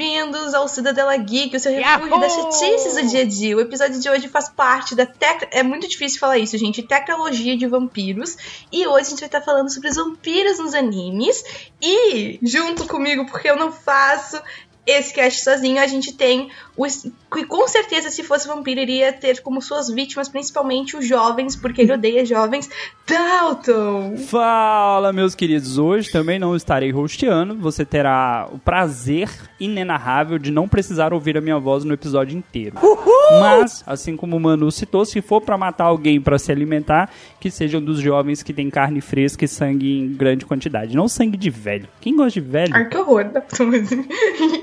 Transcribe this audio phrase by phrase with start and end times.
[0.00, 3.54] Bem-vindos ao Cidadela Geek, o seu refúgio das chatices do dia a dia.
[3.54, 5.46] O episódio de hoje faz parte da tec...
[5.50, 6.82] É muito difícil falar isso, gente.
[6.82, 8.64] Tecnologia de vampiros.
[8.72, 11.44] E hoje a gente vai estar falando sobre os vampiros nos animes.
[11.82, 14.40] E, junto comigo, porque eu não faço
[14.86, 16.86] esse cast sozinho, a gente tem o
[17.32, 21.82] que com certeza se fosse vampiro iria ter como suas vítimas principalmente os jovens, porque
[21.82, 22.68] ele odeia jovens.
[23.06, 24.16] Dalton!
[24.16, 25.78] Fala, meus queridos.
[25.78, 27.56] Hoje também não estarei hosteando.
[27.56, 29.28] Você terá o prazer
[29.58, 32.76] inenarrável de não precisar ouvir a minha voz no episódio inteiro.
[32.82, 33.40] Uhul!
[33.40, 37.50] Mas, assim como o Manu citou, se for para matar alguém para se alimentar, que
[37.50, 40.96] sejam dos jovens que têm carne fresca e sangue em grande quantidade.
[40.96, 41.88] Não sangue de velho.
[42.00, 42.74] Quem gosta de velho?
[42.74, 43.26] Ai, que horror.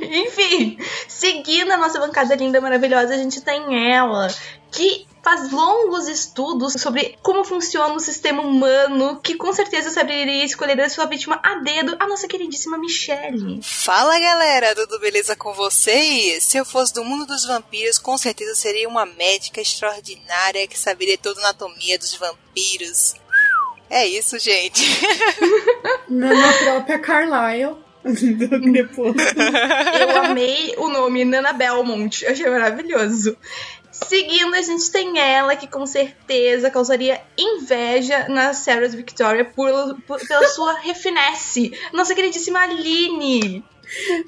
[0.28, 0.78] Enfim,
[1.08, 4.28] seguindo a nossa bancada linda, maravilhosa, a gente tem ela,
[4.72, 10.80] que faz longos estudos sobre como funciona o sistema humano, que com certeza saberia escolher
[10.80, 13.60] a sua vítima a dedo, a nossa queridíssima Michelle.
[13.62, 16.46] Fala galera, tudo beleza com vocês?
[16.46, 21.18] Se eu fosse do mundo dos vampiros, com certeza seria uma médica extraordinária que saberia
[21.18, 23.16] toda a anatomia dos vampiros.
[23.90, 24.82] É isso, gente.
[26.08, 27.87] Na própria Carlyle.
[30.00, 33.38] Eu amei o nome Nana Belmont, achei maravilhoso.
[33.92, 39.72] Seguindo, a gente tem ela, que com certeza causaria inveja na Sarah Victoria por,
[40.06, 41.72] por, pela sua refinesse.
[41.92, 43.64] Nossa queridíssima Aline.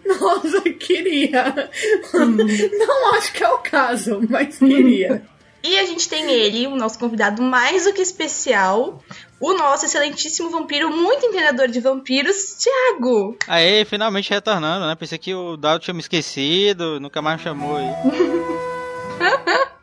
[0.05, 1.69] Nossa, queria.
[2.13, 2.37] Hum.
[2.77, 5.23] Não acho que é o caso, mas queria.
[5.63, 9.03] E a gente tem ele, o nosso convidado mais do que especial,
[9.39, 13.37] o nosso excelentíssimo vampiro, muito entendedor de vampiros, Thiago.
[13.47, 14.95] Aê, finalmente retornando, né?
[14.95, 17.87] Pensei que o Dado tinha me esquecido, nunca mais me chamou aí.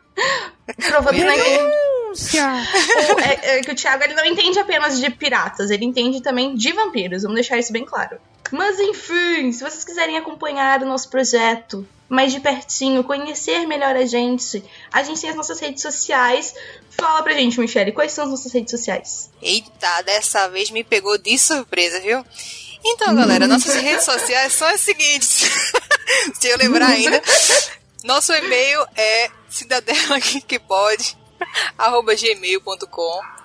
[0.89, 2.37] Provando não entende.
[3.23, 6.71] é, é, que o Thiago ele não entende apenas de piratas, ele entende também de
[6.71, 8.17] vampiros, vamos deixar isso bem claro.
[8.51, 14.05] Mas enfim, se vocês quiserem acompanhar o nosso projeto mais de pertinho, conhecer melhor a
[14.05, 16.53] gente, a gente tem as nossas redes sociais.
[16.91, 19.29] Fala pra gente, Michelle, quais são as nossas redes sociais?
[19.41, 22.25] Eita, dessa vez me pegou de surpresa, viu?
[22.83, 25.49] Então, galera, nossas redes sociais são as seguintes.
[26.39, 27.21] Se eu lembrar ainda.
[28.03, 31.17] Nosso e-mail é cidadela que pode
[31.77, 33.37] arroba gmail.com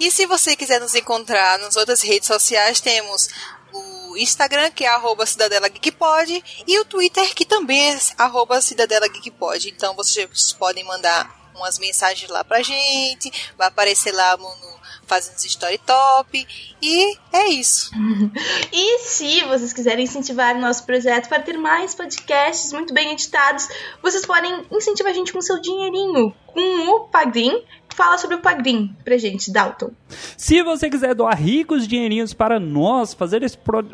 [0.00, 3.28] e se você quiser nos encontrar nas outras redes sociais, temos
[3.72, 9.08] o Instagram, que é arroba Cidadela Geekpod, e o Twitter, que também é arroba Cidadela
[9.08, 9.68] Geekpod.
[9.68, 15.78] Então vocês podem mandar umas mensagens lá pra gente, vai aparecer lá no fazendo story
[15.78, 16.46] top
[16.80, 17.90] e é isso.
[18.72, 23.68] e se vocês quiserem incentivar o nosso projeto para ter mais podcasts muito bem editados,
[24.00, 27.64] vocês podem incentivar a gente com seu dinheirinho com o Padrim
[27.94, 29.90] fala sobre o Pagrim pra gente, Dalton.
[30.36, 33.84] Se você quiser doar ricos dinheirinhos para nós, fazer esse, pro...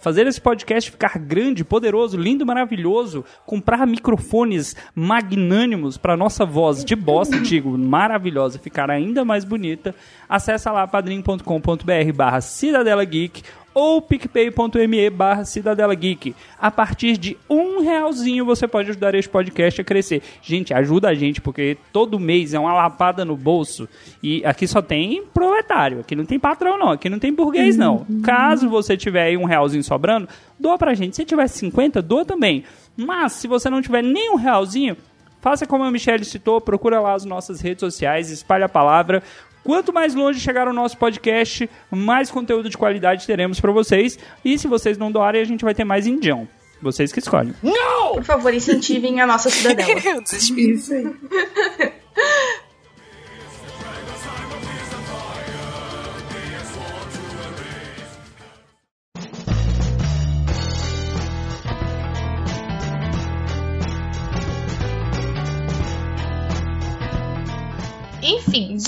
[0.00, 6.94] fazer esse podcast ficar grande, poderoso, lindo, maravilhoso, comprar microfones magnânimos para nossa voz de
[6.94, 9.94] bosta, digo, maravilhosa, ficar ainda mais bonita,
[10.28, 13.42] acessa lá padrim.com.br barra Cidadela Geek
[13.78, 16.34] ou picpay.me barra Cidadela Geek.
[16.58, 20.20] A partir de um realzinho você pode ajudar este podcast a crescer.
[20.42, 23.88] Gente, ajuda a gente, porque todo mês é uma lapada no bolso.
[24.20, 28.04] E aqui só tem proletário, aqui não tem patrão não, aqui não tem burguês não.
[28.24, 30.28] Caso você tiver aí um realzinho sobrando,
[30.58, 31.14] doa pra gente.
[31.14, 32.64] Se tiver 50, doa também.
[32.96, 34.96] Mas se você não tiver nem um realzinho,
[35.40, 39.22] Faça como a Michelle citou, procura lá as nossas redes sociais, espalhe a palavra.
[39.68, 44.18] Quanto mais longe chegar o nosso podcast, mais conteúdo de qualidade teremos para vocês.
[44.42, 46.48] E se vocês não doarem, a gente vai ter mais indião.
[46.80, 47.52] Vocês que escolhem.
[47.62, 48.14] Não!
[48.14, 50.00] Por favor, incentivem a nossa cidadela.
[50.24, 51.04] Isso aí.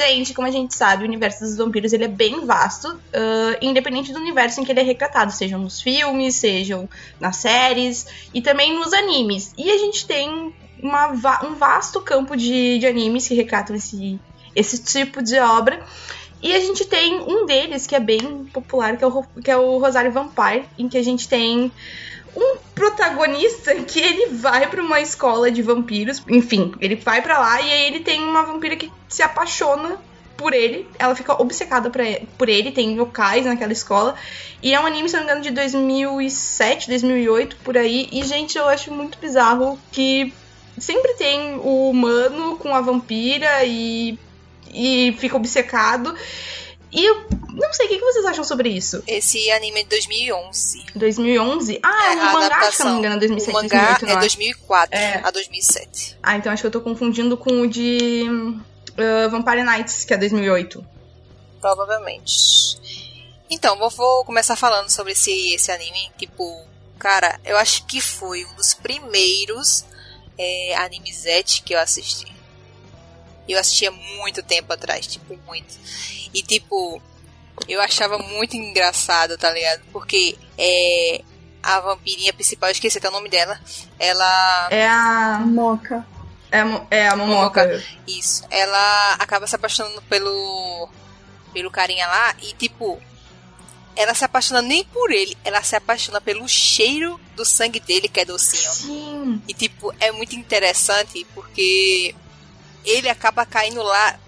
[0.09, 4.13] gente, como a gente sabe, o universo dos vampiros ele é bem vasto, uh, independente
[4.13, 6.89] do universo em que ele é retratado, sejam nos filmes, sejam
[7.19, 9.53] nas séries e também nos animes.
[9.57, 11.09] E a gente tem uma,
[11.45, 14.19] um vasto campo de, de animes que retratam esse,
[14.55, 15.85] esse tipo de obra.
[16.43, 19.57] E a gente tem um deles que é bem popular, que é o, que é
[19.57, 21.71] o Rosário Vampire, em que a gente tem
[22.37, 26.23] um protagonista que ele vai pra uma escola de vampiros.
[26.29, 29.99] Enfim, ele vai pra lá e aí ele tem uma vampira que se apaixona
[30.37, 30.89] por ele.
[30.99, 32.73] Ela fica obcecada por ele.
[32.73, 34.15] Tem yokais naquela escola.
[34.63, 38.09] E é um anime, se não me engano, de 2007, 2008, por aí.
[38.11, 40.33] E, gente, eu acho muito bizarro que
[40.79, 44.19] sempre tem o humano com a vampira e,
[44.73, 46.15] e fica obcecado.
[46.93, 49.03] E eu não sei, o que vocês acham sobre isso?
[49.07, 50.87] Esse anime é de 2011.
[50.95, 51.81] 2011?
[51.83, 52.93] Ah, É, o a mangá, se eu não adaptação.
[52.93, 54.21] me engano, é 2007, o mangá 2008, não é acho.
[54.21, 55.21] 2004 É.
[55.25, 56.19] a 2007.
[56.23, 60.17] Ah, então acho que eu tô confundindo com o de uh, Vampire Nights, que é
[60.17, 60.85] 2008.
[61.61, 62.79] Provavelmente.
[63.49, 66.11] Então, vou, vou começar falando sobre esse, esse anime.
[66.17, 66.65] Tipo,
[66.99, 69.85] cara, eu acho que foi um dos primeiros
[70.39, 72.33] é, animezete que eu assisti.
[73.49, 75.79] Eu assistia muito tempo atrás, tipo, muito.
[76.33, 77.03] E, tipo,
[77.69, 79.83] eu achava muito engraçado, tá ligado?
[79.93, 81.23] Porque é,
[81.63, 83.61] a vampirinha principal, eu esqueci até o nome dela.
[83.99, 84.69] Ela.
[84.71, 85.41] É a.
[85.45, 86.07] Moca.
[86.51, 87.83] É a, é a Momoca.
[88.07, 88.45] Isso.
[88.51, 90.89] Ela acaba se apaixonando pelo.
[91.53, 93.01] pelo carinha lá e, tipo.
[93.97, 98.21] Ela se apaixona nem por ele, ela se apaixona pelo cheiro do sangue dele, que
[98.21, 98.73] é docinho.
[98.73, 99.43] Sim.
[99.47, 102.15] E, tipo, é muito interessante porque
[102.85, 104.19] ele acaba caindo lá,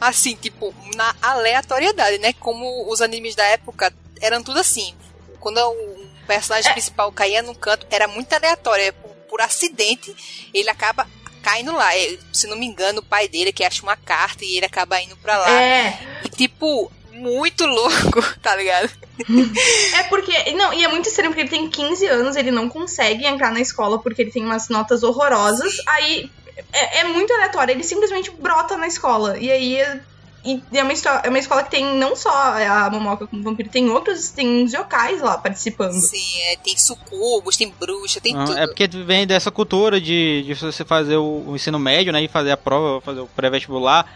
[0.00, 2.32] assim, tipo, na aleatoriedade, né?
[2.34, 4.94] Como os animes da época eram tudo assim.
[5.40, 8.84] Quando o personagem principal caía num canto, era muito aleatório.
[8.84, 10.14] é Por, por acidente,
[10.52, 11.06] ele acaba
[11.42, 11.94] caindo lá.
[11.96, 15.00] É, Se não me engano, o pai dele que acha uma carta e ele acaba
[15.00, 15.62] indo pra lá.
[15.62, 15.98] É.
[16.24, 18.90] E, tipo, muito louco, tá ligado?
[19.94, 20.52] É porque.
[20.52, 23.60] Não, e é muito estranho porque ele tem 15 anos, ele não consegue entrar na
[23.60, 25.76] escola porque ele tem umas notas horrorosas.
[25.86, 26.30] Aí
[26.72, 29.36] é, é muito aleatório, ele simplesmente brota na escola.
[29.38, 29.76] E aí.
[29.80, 30.00] é-
[30.48, 30.92] E é uma,
[31.24, 34.72] é uma escola que tem não só a Momoca como vampiro, tem outros, tem uns
[34.72, 36.00] yokais lá participando.
[36.00, 38.56] Sim, é, tem sucubos, tem bruxa, tem Ah, tudo.
[38.58, 42.22] É porque vem dessa cultura de, de você fazer o, o ensino médio, né?
[42.22, 44.06] E fazer a prova, fazer o pré-vestibular.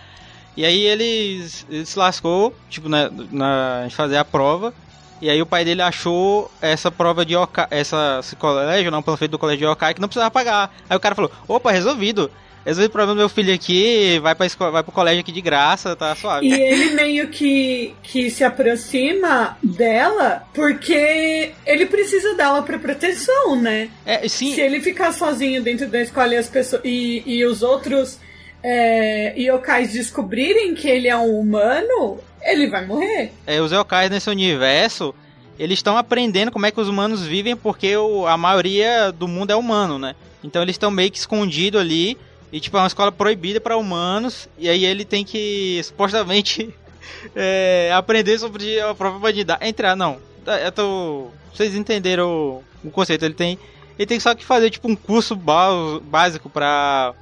[0.57, 4.73] E aí ele, ele se lascou, tipo, na, na, em fazer a prova.
[5.21, 9.33] E aí o pai dele achou essa prova de Yokai, essa, esse colégio, não, panfleto
[9.33, 10.75] do colégio de Yokai, que não precisava pagar.
[10.89, 12.31] Aí o cara falou, opa, resolvido.
[12.65, 15.41] Resolvi o problema do meu filho aqui, vai, pra escola, vai pro colégio aqui de
[15.41, 16.47] graça, tá suave.
[16.47, 23.89] E ele meio que, que se aproxima dela porque ele precisa dela pra proteção, né?
[24.05, 27.63] É, sim, Se ele ficar sozinho dentro da escola e, as pessoas, e, e os
[27.63, 28.19] outros
[28.63, 33.33] é, yokais descobrirem que ele é um humano, ele vai morrer.
[33.47, 35.15] é, os yokais nesse universo,
[35.59, 39.51] eles estão aprendendo como é que os humanos vivem, porque o- a maioria do mundo
[39.51, 40.15] é humano, né?
[40.43, 42.17] Então eles estão meio que escondidos ali,
[42.53, 46.75] e tipo, é uma escola proibida para humanos, e aí ele tem que, supostamente,
[47.37, 49.67] é, aprender sobre a própria humanidade.
[49.67, 51.29] Entrar, não, tá, eu tô...
[51.55, 53.59] Vocês entenderam o, o conceito, ele tem...
[53.99, 57.13] Ele tem só que fazer, tipo, um curso básico pra...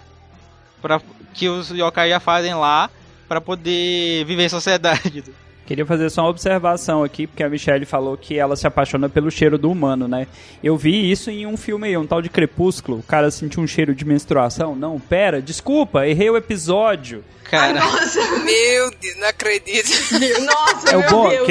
[0.81, 1.01] pra
[1.35, 2.89] que os yokai já fazem lá,
[3.29, 5.23] pra poder viver em sociedade.
[5.67, 9.31] Queria fazer só uma observação aqui, porque a Michelle falou que ela se apaixona pelo
[9.31, 10.27] cheiro do humano, né?
[10.65, 13.01] Eu vi isso em um filme aí, um tal de Crepúsculo.
[13.01, 14.75] O cara sentiu um cheiro de menstruação.
[14.75, 17.23] Não, pera, desculpa, errei o episódio.
[17.45, 17.81] Cara...
[17.81, 19.91] Nossa, Meu Deus, não acredito.
[20.43, 21.47] nossa, É o meu bom, Deus.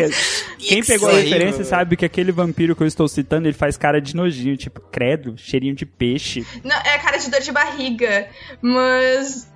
[0.57, 3.77] que quem pegou a referência sabe que aquele vampiro que eu estou citando, ele faz
[3.77, 6.43] cara de nojinho, tipo, credo, cheirinho de peixe.
[6.63, 8.27] Não, é cara de dor de barriga.
[8.63, 9.47] Mas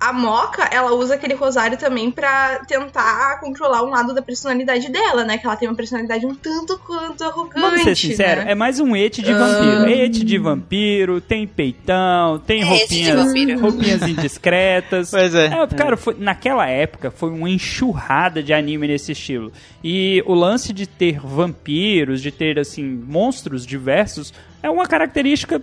[0.00, 5.24] a Moca, ela usa aquele rosário também pra tentar controlar um lado da personalidade dela,
[5.24, 5.36] né?
[5.36, 7.60] Que ela tem uma personalidade um tanto quanto arrogante.
[7.60, 8.52] Vamos ser sinceros, né?
[8.52, 9.84] é mais um ete de vampiro.
[9.84, 15.10] É ete de vampiro, tem peitão, tem É roupinhas, roupinhas indiscretas.
[15.20, 15.46] Pois é.
[15.46, 19.52] É, cara, foi- naquela época foi uma enxurrada de anime nesse estilo.
[19.84, 25.60] E o lance de ter vampiros, de ter, assim, monstros diversos, é uma característica,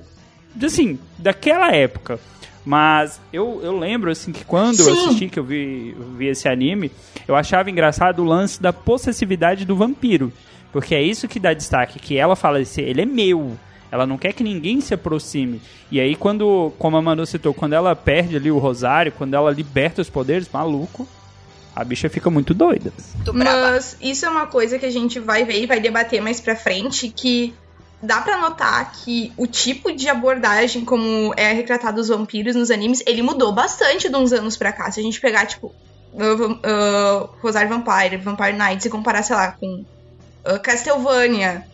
[0.63, 2.19] assim, daquela época.
[2.67, 5.05] Mas eu, eu lembro, assim, que quando eu Sim.
[5.05, 6.91] assisti, que eu vi, eu vi esse anime,
[7.25, 10.33] eu achava engraçado o lance da possessividade do vampiro.
[10.73, 13.57] Porque é isso que dá destaque, que ela fala assim, ele é meu.
[13.89, 15.61] Ela não quer que ninguém se aproxime.
[15.89, 19.49] E aí, quando, como a Manu citou, quando ela perde ali o rosário, quando ela
[19.49, 21.07] liberta os poderes, maluco,
[21.73, 22.91] a bicha fica muito doida.
[23.33, 26.53] Mas isso é uma coisa que a gente vai ver e vai debater mais pra
[26.53, 27.53] frente, que
[28.01, 33.03] dá pra notar que o tipo de abordagem como é retratado os vampiros nos animes,
[33.05, 34.91] ele mudou bastante de uns anos pra cá.
[34.91, 35.73] Se a gente pegar, tipo,
[36.13, 39.83] uh, uh, Rosário Vampire, Vampire Knights e comparar, sei lá, com
[40.45, 41.65] uh, Castlevania,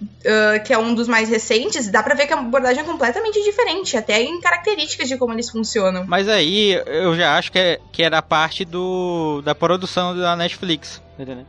[0.00, 3.42] uh, que é um dos mais recentes, dá pra ver que a abordagem é completamente
[3.42, 6.04] diferente, até em características de como eles funcionam.
[6.06, 11.02] Mas aí eu já acho que, é, que era parte do, da produção da Netflix,
[11.18, 11.44] entendeu?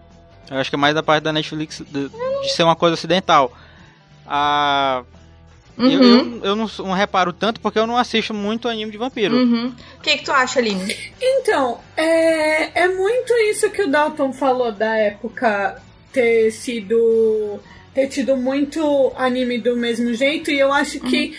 [0.49, 3.51] Eu acho que é mais da parte da Netflix de, de ser uma coisa ocidental.
[4.27, 5.03] A,
[5.77, 6.39] Eu, Uhum.
[6.41, 9.35] eu, eu não, não reparo tanto porque eu não assisto muito anime de vampiro.
[9.35, 9.71] Uhum.
[9.97, 10.95] O que, que tu acha, Aline?
[11.21, 15.79] Então, é, é muito isso que o Dalton falou da época
[16.11, 17.59] ter sido.
[17.93, 21.37] ter tido muito anime do mesmo jeito, e eu acho que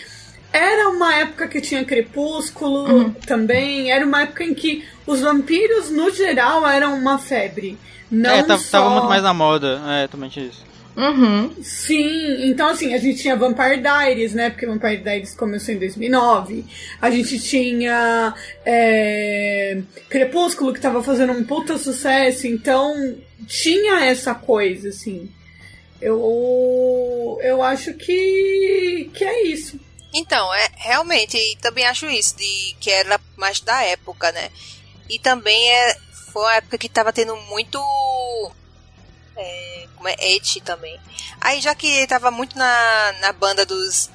[0.53, 6.09] era uma época que tinha Crepúsculo também, era uma época em que os vampiros, no
[6.11, 7.77] geral, eram uma febre.
[8.09, 8.71] Não é, tava, só...
[8.79, 9.81] tava muito mais na moda.
[9.85, 10.68] É, também tinha isso.
[10.99, 11.63] Uhum.
[11.63, 14.49] Sim, então assim, a gente tinha Vampire Diaries, né?
[14.49, 16.65] Porque Vampire Diaries começou em 2009.
[17.01, 22.47] A gente tinha é, Crepúsculo, que tava fazendo um puta sucesso.
[22.47, 23.15] Então,
[23.47, 25.31] tinha essa coisa, assim.
[26.01, 29.79] Eu, eu acho que, que é isso.
[30.13, 34.49] Então, é realmente, e também acho isso, de que era mais da época, né?
[35.09, 35.97] E também é,
[36.33, 37.79] foi uma época que tava tendo muito.
[39.41, 40.15] É, como é?
[40.19, 40.99] Et também.
[41.39, 44.09] Aí já que tava muito na, na banda dos.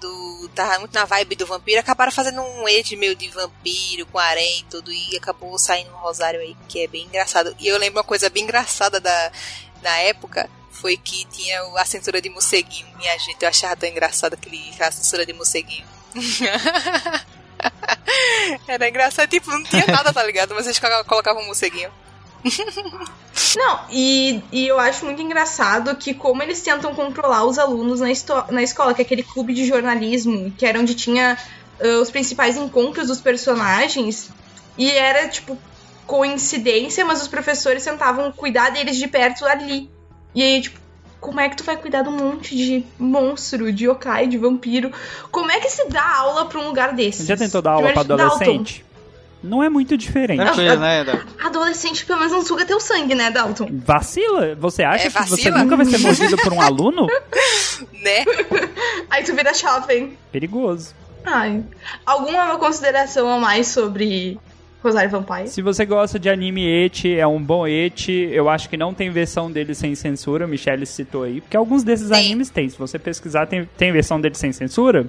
[0.00, 4.18] Do, tava muito na vibe do vampiro, acabaram fazendo um et meio de vampiro, com
[4.18, 7.56] harém e tudo, e acabou saindo um rosário aí, que é bem engraçado.
[7.58, 9.32] E eu lembro uma coisa bem engraçada da,
[9.80, 13.40] da época, foi que tinha a censura de morceguinho, minha gente.
[13.40, 15.86] Eu achava tão engraçado aquele, aquela censura de morceguinho.
[18.68, 20.54] Era engraçado, tipo, não tinha nada, tá ligado?
[20.54, 21.90] Mas eles colocavam um morceguinho.
[23.56, 28.08] Não, e, e eu acho muito engraçado que como eles tentam controlar os alunos na,
[28.50, 31.38] na escola, que é aquele clube de jornalismo, que era onde tinha
[31.80, 34.30] ah, os principais encontros dos personagens,
[34.76, 35.56] e era, tipo,
[36.06, 39.88] coincidência, mas os professores tentavam cuidar deles de perto ali.
[40.34, 40.78] E aí, tipo,
[41.20, 44.92] como é que tu vai cuidar de um monte de monstro, de yokai, de vampiro?
[45.30, 47.26] Como é que se dá aula pra um lugar desses?
[47.26, 48.84] Já tentou dar aula pra Primeiro, Dalton, adolescente?
[49.44, 50.38] Não é muito diferente.
[50.40, 51.04] Tranquilo, né?
[51.04, 51.18] Dal?
[51.44, 53.68] Adolescente pelo menos não suga teu sangue, né, Dalton?
[53.84, 54.54] Vacila?
[54.56, 55.58] Você acha É, que você vacila?
[55.58, 57.06] nunca vai ser mordido por um aluno?
[58.02, 58.24] Né?
[59.10, 60.16] Aí tu vira jovem.
[60.30, 60.94] Perigoso.
[61.24, 61.62] Ai.
[62.04, 64.38] Alguma consideração a mais sobre
[64.82, 65.48] Rosário Vampire?
[65.48, 68.28] Se você gosta de anime eti, é um bom eti.
[68.30, 71.40] Eu acho que não tem versão dele sem censura, o Michelle citou aí.
[71.40, 72.26] Porque alguns desses Tem.
[72.26, 72.68] animes tem.
[72.68, 75.06] Se você pesquisar, tem, tem versão dele sem censura?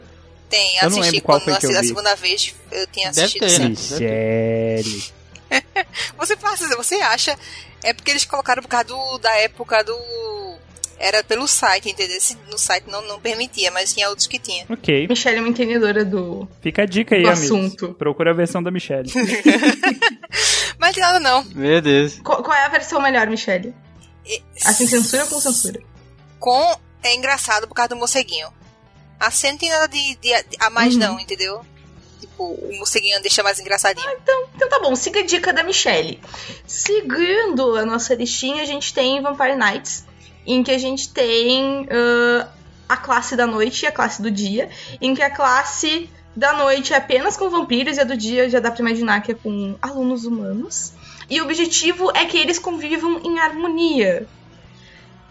[0.49, 2.87] Tem, Eu não assisti lembro qual quando foi que eu assisti a segunda vez, eu
[2.87, 3.69] tinha Deve assistido ter, né?
[3.69, 5.13] Michelle.
[6.17, 7.37] Você passa, você acha,
[7.83, 9.95] é porque eles colocaram por causa do, da época do.
[10.97, 12.17] Era pelo site, entendeu?
[12.49, 14.65] No site não, não permitia, mas tinha outros que tinha.
[14.69, 15.07] Ok.
[15.07, 16.47] Michelle é uma entendedora do.
[16.61, 17.45] Fica a dica aí, Do amigos.
[17.45, 17.93] assunto.
[17.93, 19.11] Procura a versão da Michelle.
[20.79, 21.43] Mas nada não.
[21.53, 22.19] Meu Deus.
[22.23, 23.73] Qual, qual é a versão melhor, Michelle?
[24.25, 25.79] E- A sem censura ou com censura?
[26.39, 28.47] Com é engraçado por causa do morceguinho.
[29.19, 30.99] A cena não tem nada de, de- a mais, Uhum.
[30.99, 31.61] não, entendeu?
[32.19, 34.09] Tipo, o morceguinho deixa mais engraçadinho.
[34.21, 36.19] Então tá bom, siga a dica da Michelle.
[36.67, 40.05] Seguindo a nossa listinha, a gente tem Vampire Nights,
[40.45, 42.47] em que a gente tem ah,
[42.89, 44.69] a classe da noite e a classe do dia,
[45.01, 48.59] em que a classe da noite é apenas com vampiros e a do dia já
[48.59, 50.91] dá pra imaginar que é com alunos humanos.
[51.29, 54.27] E o objetivo é que eles convivam em harmonia.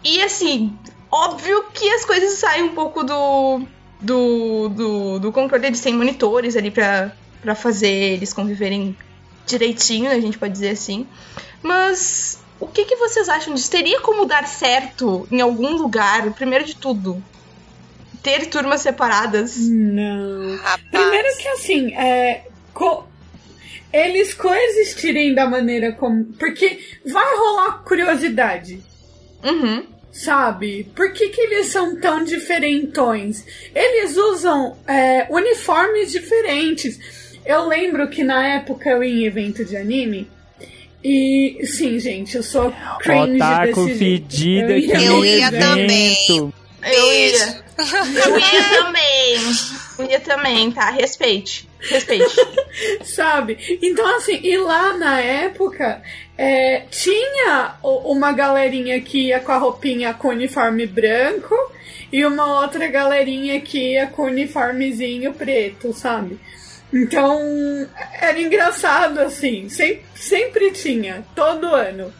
[0.03, 0.77] E assim,
[1.23, 3.61] óbvio que as coisas saem um pouco do,
[4.01, 5.67] do, do, do controle.
[5.67, 8.95] Eles têm monitores ali pra, pra fazer eles conviverem
[9.45, 11.07] direitinho, a gente pode dizer assim.
[11.61, 13.69] Mas o que, que vocês acham disso?
[13.71, 17.21] Teria como dar certo em algum lugar, primeiro de tudo?
[18.23, 19.55] Ter turmas separadas?
[19.57, 20.57] Não.
[20.57, 20.81] Rapaz.
[20.89, 23.05] Primeiro que assim, é, co-
[23.93, 26.25] eles coexistirem da maneira como.
[26.39, 28.81] Porque vai rolar curiosidade,
[29.43, 29.85] Uhum.
[30.15, 30.87] Sabe?
[30.95, 33.43] Por que, que eles são tão diferentões?
[33.75, 36.97] Eles usam é, uniformes diferentes.
[37.45, 40.27] Eu lembro que na época eu ia em evento de anime.
[41.03, 43.99] E sim, gente, eu sou cringe Otaku desse jeito.
[43.99, 46.17] fedida Eu Eu ia também.
[46.29, 47.65] Eu ia.
[48.25, 49.37] Eu ia também.
[50.03, 50.89] Ia também, tá?
[50.89, 51.67] Respeite.
[51.79, 52.35] Respeite.
[53.03, 53.79] Sabe?
[53.81, 56.01] Então, assim, e lá na época,
[56.37, 61.55] é, tinha uma galerinha que ia com a roupinha com uniforme branco
[62.11, 66.39] e uma outra galerinha que ia com uniformezinho preto, sabe?
[66.93, 67.39] Então,
[68.13, 72.13] era engraçado, assim, sempre, sempre tinha, todo ano.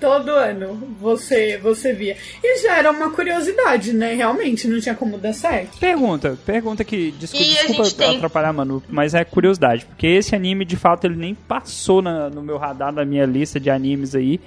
[0.00, 2.16] Todo ano você, você via.
[2.42, 4.14] E já era uma curiosidade, né?
[4.14, 5.78] Realmente, não tinha como dar certo.
[5.78, 7.10] Pergunta, pergunta que.
[7.12, 9.84] Desculpa, E a desculpa gente tem- atrapalhar, Manu, mas é curiosidade.
[9.86, 13.58] Porque esse anime, de fato, ele nem passou na- no meu radar, na minha lista
[13.58, 14.40] de animes aí.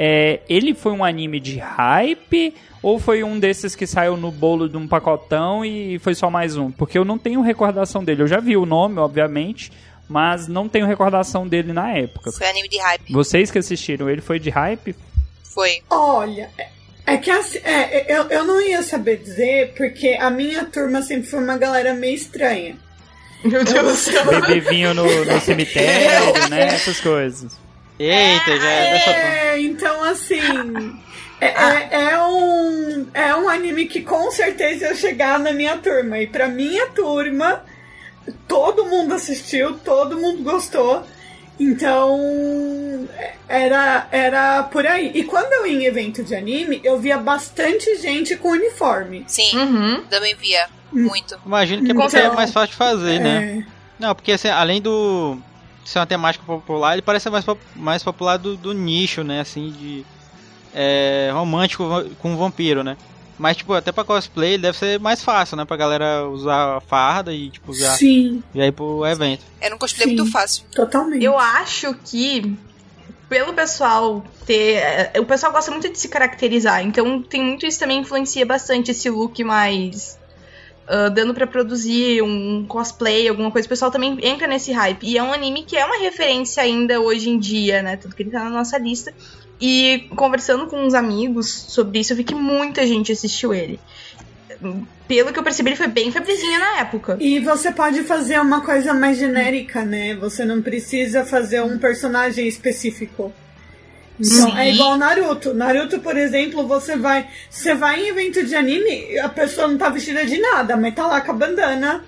[0.00, 4.68] É, ele foi um anime de hype ou foi um desses que saiu no bolo
[4.68, 6.70] de um pacotão e foi só mais um?
[6.70, 8.22] Porque eu não tenho recordação dele.
[8.22, 9.72] Eu já vi o nome, obviamente,
[10.08, 12.32] mas não tenho recordação dele na época.
[12.32, 13.12] Foi anime de hype.
[13.12, 14.94] Vocês que assistiram, ele foi de hype?
[15.42, 15.82] Foi.
[15.90, 16.50] Olha,
[17.06, 21.28] É que assim, é, eu, eu não ia saber dizer, porque a minha turma sempre
[21.28, 22.76] foi uma galera meio estranha.
[23.44, 24.24] Meu Deus do céu.
[24.26, 26.66] Beber vinho no, no cemitério, né?
[26.66, 27.58] Essas coisas.
[27.98, 29.10] Eita, já é dessa.
[29.10, 30.40] É, então assim.
[31.40, 36.18] É, é, é um, é um anime que com certeza ia chegar na minha turma.
[36.18, 37.62] E pra minha turma,
[38.46, 41.04] todo mundo assistiu, todo mundo gostou.
[41.60, 43.08] Então,
[43.48, 45.10] era, era por aí.
[45.14, 49.24] E quando eu ia em evento de anime, eu via bastante gente com uniforme.
[49.26, 50.02] Sim, Uhum.
[50.08, 50.68] também via.
[50.92, 51.38] Muito.
[51.44, 53.64] Imagino que é porque Então, é mais fácil de fazer, né?
[53.66, 55.36] É, Não, porque assim, além do
[55.84, 57.44] ser uma temática popular, ele parece ser mais,
[57.74, 59.40] mais popular do, do nicho, né?
[59.40, 60.06] Assim, de
[60.74, 61.84] é, romântico
[62.20, 62.96] com vampiro, né?
[63.38, 65.64] Mas, tipo, até pra cosplay ele deve ser mais fácil, né?
[65.64, 69.44] Pra galera usar a farda e, tipo, já, sim, já ir pro evento.
[69.60, 70.16] Era um cosplay Sim.
[70.16, 70.64] muito fácil.
[70.74, 71.24] totalmente.
[71.24, 72.56] Eu acho que
[73.28, 74.76] pelo pessoal ter.
[74.76, 78.90] é, O pessoal gosta muito de se caracterizar, então tem muito isso também influencia bastante
[78.90, 80.17] esse look mais.
[80.88, 85.06] Ah, dando pra produzir um cosplay, alguma coisa, o pessoal também entra nesse hype.
[85.06, 87.96] E é um anime que é uma referência ainda hoje em dia, né?
[87.96, 89.12] Tanto que ele tá na nossa lista.
[89.60, 93.78] E conversando com uns amigos sobre isso, eu vi que muita gente assistiu ele.
[95.06, 97.18] Pelo que eu percebi, ele foi bem febrezinha na época.
[97.20, 100.14] E você pode fazer uma coisa mais genérica, né?
[100.14, 103.32] Você não precisa fazer um personagem específico.
[104.20, 104.58] Então, Sim.
[104.58, 105.54] é igual Naruto.
[105.54, 107.26] Naruto, por exemplo, você vai.
[107.48, 111.06] Você vai em evento de anime, a pessoa não tá vestida de nada, mas tá
[111.06, 112.04] lá com a bandana.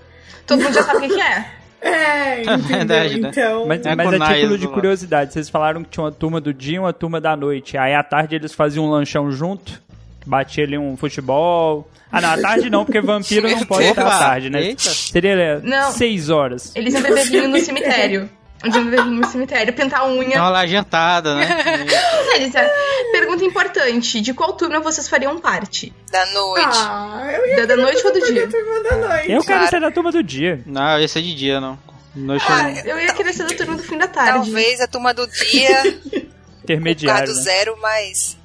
[0.47, 1.47] Todo mundo já sabe o que que é.
[1.83, 2.59] É, entendeu?
[2.69, 3.29] verdade, né?
[3.31, 3.67] Então.
[3.67, 6.53] Mas, É mas a Kunai título de curiosidade, vocês falaram que tinha uma turma do
[6.53, 7.79] dia e uma turma da noite.
[7.79, 9.81] Aí à tarde eles faziam um lanchão junto,
[10.27, 11.89] batia ali um futebol.
[12.13, 14.63] Ah, não, à tarde não, porque vampiro não pode estar à tarde, né?
[14.63, 14.83] Eita.
[14.83, 15.91] Seria é, Não.
[15.93, 16.71] seis horas.
[16.77, 18.29] Eles iam beber vinho no cemitério.
[18.63, 20.29] Iam beber vinho no cemitério, pintar a unha.
[20.29, 21.47] Então lá jantada, né?
[22.55, 23.13] É.
[23.13, 25.93] Pergunta importante: de qual turma vocês fariam parte?
[26.11, 26.67] Da noite.
[26.79, 28.47] Ah, eu ia Da, da noite ou do dia?
[28.47, 29.31] da noite.
[29.33, 29.69] Eu quero Claro.
[29.69, 30.63] ser da turma do dia.
[30.67, 31.79] não, esse é de dia, não.
[32.15, 32.71] Noite Ah, não.
[32.71, 34.33] Eu ia querer ser da turma do fim da tarde.
[34.33, 36.01] Talvez a turma do dia,
[36.63, 37.27] Intermediário.
[37.29, 37.41] do Né?
[37.43, 38.37] zero, mas.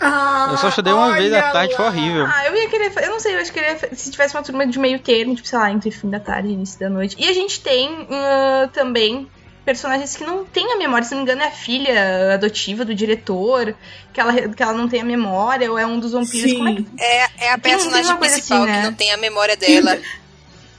[0.00, 2.26] Ah, Eu só estudei uma vez à tarde, foi horrível.
[2.26, 2.92] Ah, eu ia querer.
[3.02, 4.98] Eu não sei, eu acho que eu ia, fa- se tivesse uma turma de meio
[4.98, 7.16] termo, tipo, sei lá, entre fim da tarde e início da noite.
[7.18, 9.28] E a gente tem ah, também
[9.64, 12.94] personagens que não têm a memória, se não me engano, é a filha adotiva do
[12.94, 13.74] diretor,
[14.12, 16.50] que ela, que ela não tem a memória, ou é um dos vampiros.
[16.50, 16.56] Sim.
[16.56, 18.78] Como é que É, é a personagem coisa principal assim, né?
[18.80, 19.98] que não tem a memória dela.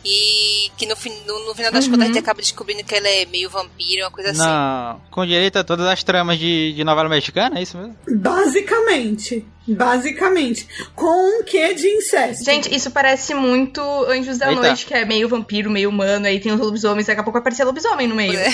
[0.06, 3.26] E que no, no, no final das contas a gente acaba descobrindo que ela é
[3.26, 4.39] meio vampiro, uma coisa assim.
[4.39, 7.96] Não, com direito a todas as tramas de, de novela mexicana, é isso mesmo?
[8.08, 9.46] Basicamente.
[9.68, 10.68] Basicamente.
[10.94, 12.44] Com um quê de incesto.
[12.44, 14.62] Gente, isso parece muito Anjos da Eita.
[14.62, 17.42] Noite, que é meio vampiro, meio humano, aí tem os lobisomens, daqui a pouco vai
[17.42, 18.38] aparecer lobisomem no meio.
[18.38, 18.50] É.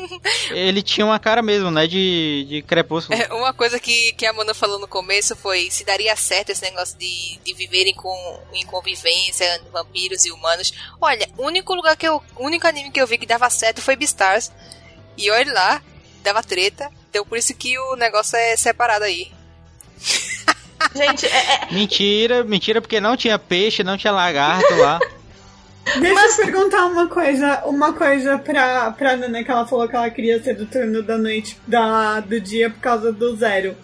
[0.50, 1.86] Ele tinha uma cara mesmo, né?
[1.86, 3.18] De, de crepúsculo.
[3.20, 6.62] É, Uma coisa que, que a Amanda falou no começo foi se daria certo esse
[6.62, 10.72] negócio de, de viverem com, em convivência, vampiros e humanos.
[11.00, 12.22] Olha, o único lugar que eu.
[12.36, 14.50] O único anime que eu vi que dava certo foi Beastars.
[15.16, 15.82] E olha lá,
[16.22, 16.90] dava treta.
[17.10, 19.30] Então por isso que o negócio é separado aí.
[20.94, 21.28] Gente, é,
[21.70, 24.98] é- Mentira, mentira, porque não tinha peixe, não tinha lagarto lá.
[26.00, 30.10] Deixa eu perguntar uma coisa, uma coisa pra, pra Nana, que ela falou que ela
[30.10, 33.76] queria ser do turno da noite, da, do dia por causa do zero.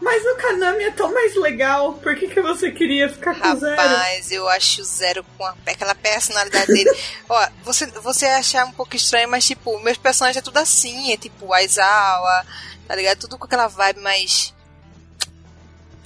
[0.00, 3.56] Mas o Kanami é tão mais legal, por que, que você queria ficar com o
[3.58, 3.76] zero?
[3.76, 6.90] Rapaz, eu acho o Zero com a- aquela personalidade dele.
[7.28, 11.16] Ó, você, você achar um pouco estranho, mas tipo, meus personagens é tudo assim, é
[11.16, 12.46] tipo Aizawa,
[12.86, 13.18] tá ligado?
[13.18, 14.54] Tudo com aquela vibe mais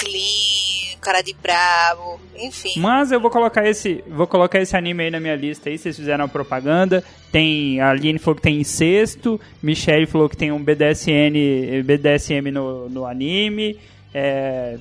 [0.03, 2.73] clean, cara de brabo, enfim.
[2.81, 5.97] Mas eu vou colocar esse, vou colocar esse anime aí na minha lista aí, vocês
[5.97, 7.03] fizeram a propaganda.
[7.31, 12.89] Tem a Aline falou que tem incesto, Michelle falou que tem um BDSN, BDSM no,
[12.89, 13.79] no anime.
[14.15, 14.77] É,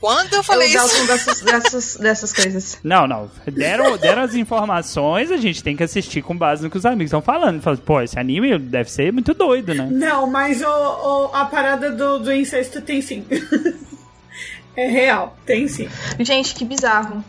[0.00, 2.78] Quando eu eu falei isso, gosto dessas, dessas, dessas coisas.
[2.84, 3.28] Não, não.
[3.50, 7.06] Deram, deram as informações, a gente tem que assistir com base no que os amigos
[7.06, 7.60] estão falando.
[7.60, 9.88] Fala, Pô, esse anime deve ser muito doido, né?
[9.90, 13.24] Não, mas o, o- a parada do, do incesto tem sim.
[14.76, 15.88] é real, tem sim.
[16.20, 17.24] Gente, que bizarro.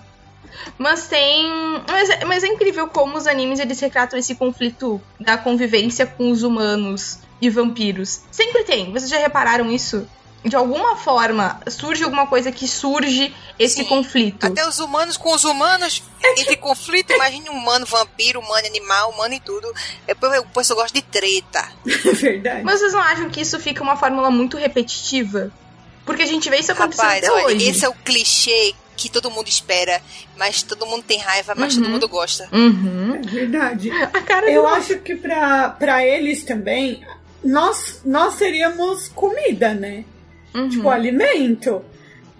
[0.77, 1.47] Mas tem.
[1.87, 6.31] Mas é, mas é incrível como os animes eles retratam esse conflito da convivência com
[6.31, 8.21] os humanos e vampiros.
[8.31, 8.91] Sempre tem.
[8.91, 10.07] Vocês já repararam isso?
[10.43, 13.85] De alguma forma, surge alguma coisa que surge esse Sim.
[13.85, 14.45] conflito.
[14.45, 16.03] até os humanos com os humanos,
[16.37, 19.67] entre conflito, imagine um humano, vampiro, humano, animal, humano e tudo.
[20.07, 21.67] É, o pessoal gosta de treta.
[22.07, 22.63] É verdade.
[22.63, 25.51] Mas vocês não acham que isso fica uma fórmula muito repetitiva?
[26.07, 27.69] Porque a gente vê isso acontecendo Rapaz, até olha, hoje.
[27.69, 30.01] esse é o clichê que todo mundo espera,
[30.35, 31.91] mas todo mundo tem raiva, mas todo Uhum.
[31.91, 32.49] mundo gosta.
[32.51, 33.13] Uhum.
[33.15, 33.91] É verdade.
[33.91, 34.67] A cara Eu do...
[34.69, 37.05] acho que pra, pra eles também,
[37.43, 40.03] nós, nós seríamos comida, né?
[40.55, 40.69] Uhum.
[40.69, 41.83] Tipo, alimento.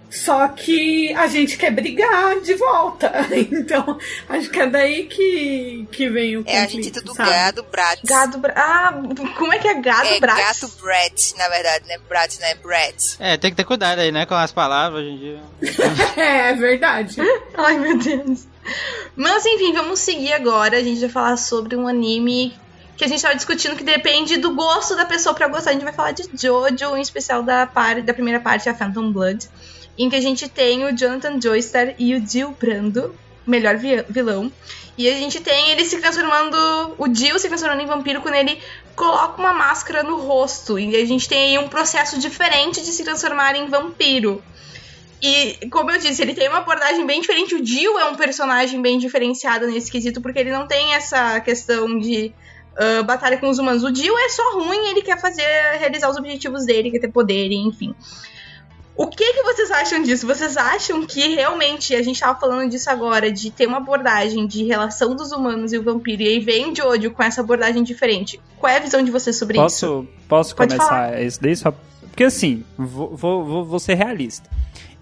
[0.09, 3.11] Só que a gente quer brigar de volta.
[3.51, 3.97] Então,
[4.29, 7.29] acho que é daí que, que vem o conflito, É a gente do sabe?
[7.29, 8.01] gado Bratz.
[8.05, 8.37] Gado.
[8.37, 8.93] Bra- Ah,
[9.37, 10.61] como é que é gado é Bratz?
[10.61, 11.97] gato Brat, na verdade, né?
[12.07, 12.55] Brat, né?
[12.55, 13.15] Brat.
[13.19, 15.39] É, tem que ter cuidado aí, né, com as palavras hoje em dia.
[16.15, 17.17] É, é verdade.
[17.55, 18.47] Ai, meu Deus.
[19.15, 20.77] Mas enfim, vamos seguir agora.
[20.77, 22.53] A gente vai falar sobre um anime
[22.95, 25.69] que a gente tava discutindo que depende do gosto da pessoa pra gostar.
[25.71, 29.11] A gente vai falar de Jojo, em especial da, par da primeira parte, a Phantom
[29.11, 29.47] Blood,
[29.97, 34.51] em que a gente tem o Jonathan Joestar e o Jill Brando, melhor vi- vilão.
[34.97, 36.55] E a gente tem ele se transformando,
[36.97, 38.59] o Jill se transformando em vampiro quando ele
[38.95, 40.79] coloca uma máscara no rosto.
[40.79, 44.41] E a gente tem aí um processo diferente de se transformar em vampiro.
[45.21, 47.55] E, como eu disse, ele tem uma abordagem bem diferente.
[47.55, 51.97] O Jill é um personagem bem diferenciado nesse quesito, porque ele não tem essa questão
[51.99, 52.33] de
[52.77, 53.83] ah, batalha com os humanos.
[53.83, 55.43] O Jill é só ruim, ele quer fazer,
[55.79, 57.95] realizar os objetivos dele, quer ter poder, enfim.
[58.97, 60.25] O que, que vocês acham disso?
[60.25, 64.63] Vocês acham que realmente, a gente tava falando disso agora, de ter uma abordagem de
[64.63, 68.39] relação dos humanos e o vampiro, e aí vem Jojo com essa abordagem diferente.
[68.57, 69.63] Qual é a visão de vocês sobre isso?
[69.63, 71.71] Posso, posso Pode começar isso daí só.
[72.07, 74.49] Porque assim, vou, vou, vou- ser realista.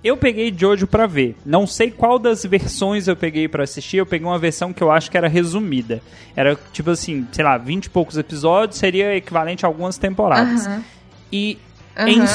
[0.04, 1.36] Eu peguei Jojo pra ver.
[1.46, 3.98] Não sei qual das versões eu peguei pra assistir.
[3.98, 6.02] Eu peguei uma versão que eu acho que era resumida.
[6.36, 10.68] Era tipo assim, sei lá, 20 e poucos episódios, seria equivalente a algumas temporadas.
[11.32, 11.58] E
[11.96, 12.28] é Aham.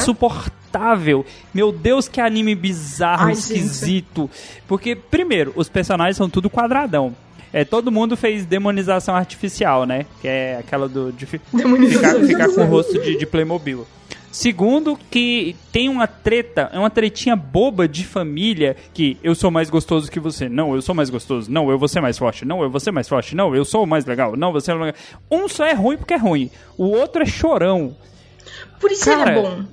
[0.71, 1.25] Insuportável.
[1.53, 4.31] Meu Deus, que anime bizarro, Ai, esquisito.
[4.67, 7.15] Porque, primeiro, os personagens são tudo quadradão.
[7.53, 10.07] É, todo mundo fez demonização artificial, né?
[10.21, 13.85] Que é aquela do de fi- ficar, ficar com o rosto de, de Playmobil.
[14.31, 19.69] Segundo, que tem uma treta, é uma tretinha boba de família que eu sou mais
[19.69, 20.49] gostoso que você.
[20.49, 21.51] Não, eu sou mais gostoso.
[21.51, 22.45] Não, eu vou ser mais forte.
[22.45, 23.35] Não, eu vou ser mais forte.
[23.35, 24.37] Não, eu sou o mais legal.
[24.37, 24.95] Não, você é legal.
[25.29, 26.49] Um só é ruim porque é ruim.
[26.79, 27.97] O outro é chorão.
[28.81, 29.65] Por isso Cara, ele é bom.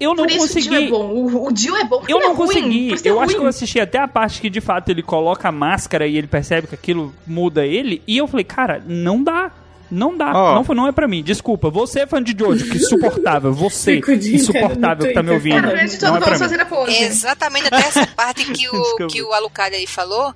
[0.00, 0.62] Eu não Por isso o consegui.
[0.64, 1.06] Jill é bom.
[1.12, 2.88] O, o Jill é bom Eu é não ruim, consegui.
[2.88, 3.38] por ser Eu acho ruim.
[3.40, 6.26] que eu assisti até a parte que de fato ele coloca a máscara e ele
[6.26, 8.02] percebe que aquilo muda ele.
[8.06, 9.52] E eu falei, cara, não dá.
[9.90, 10.32] Não dá.
[10.34, 10.54] Ó.
[10.54, 11.22] Não, foi- não é pra mim.
[11.22, 11.70] Desculpa.
[11.70, 13.52] Você é fã de Jojo, que insuportável.
[13.54, 15.62] Você, o insuportável que tá me ouvindo.
[15.62, 16.38] Cara, tudo, Não é pra
[16.86, 16.94] mim.
[16.94, 20.34] Exatamente até essa parte que o, que o Alucard aí falou,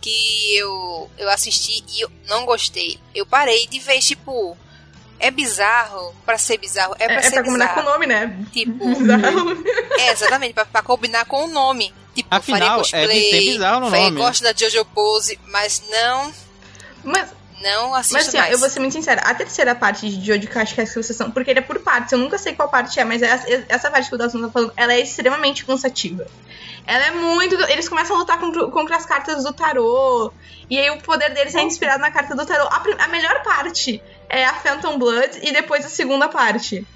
[0.00, 2.98] que eu, eu assisti e eu não gostei.
[3.14, 4.56] Eu parei de ver, tipo,
[5.26, 6.94] é bizarro pra ser bizarro.
[6.98, 8.36] É pra É, é ser pra combinar com o nome, né?
[8.52, 9.64] Tipo, Bizarro.
[9.98, 11.92] é, exatamente, pra, pra combinar com o nome.
[12.14, 14.16] Tipo, Afinal, faria é, cosplay, tem bizarro no nome.
[14.20, 16.32] gosto da Jojo Pose, mas não,
[17.02, 17.28] Mas,
[17.62, 18.52] não assisto mas assim, mais.
[18.52, 19.20] eu vou ser muito sincera.
[19.22, 21.78] A terceira parte de Jojo, que acho que é essa sessão, porque ele é por
[21.80, 24.50] partes, eu nunca sei qual parte é, mas essa, essa parte que o Dawson tá
[24.50, 26.26] falando, ela é extremamente cansativa.
[26.86, 27.54] Ela é muito.
[27.70, 30.30] Eles começam a lutar contra, contra as cartas do tarô.
[30.68, 32.66] E aí o poder deles é inspirado na carta do tarô.
[32.70, 36.86] A, prim- a melhor parte é a Phantom Blood e depois a segunda parte.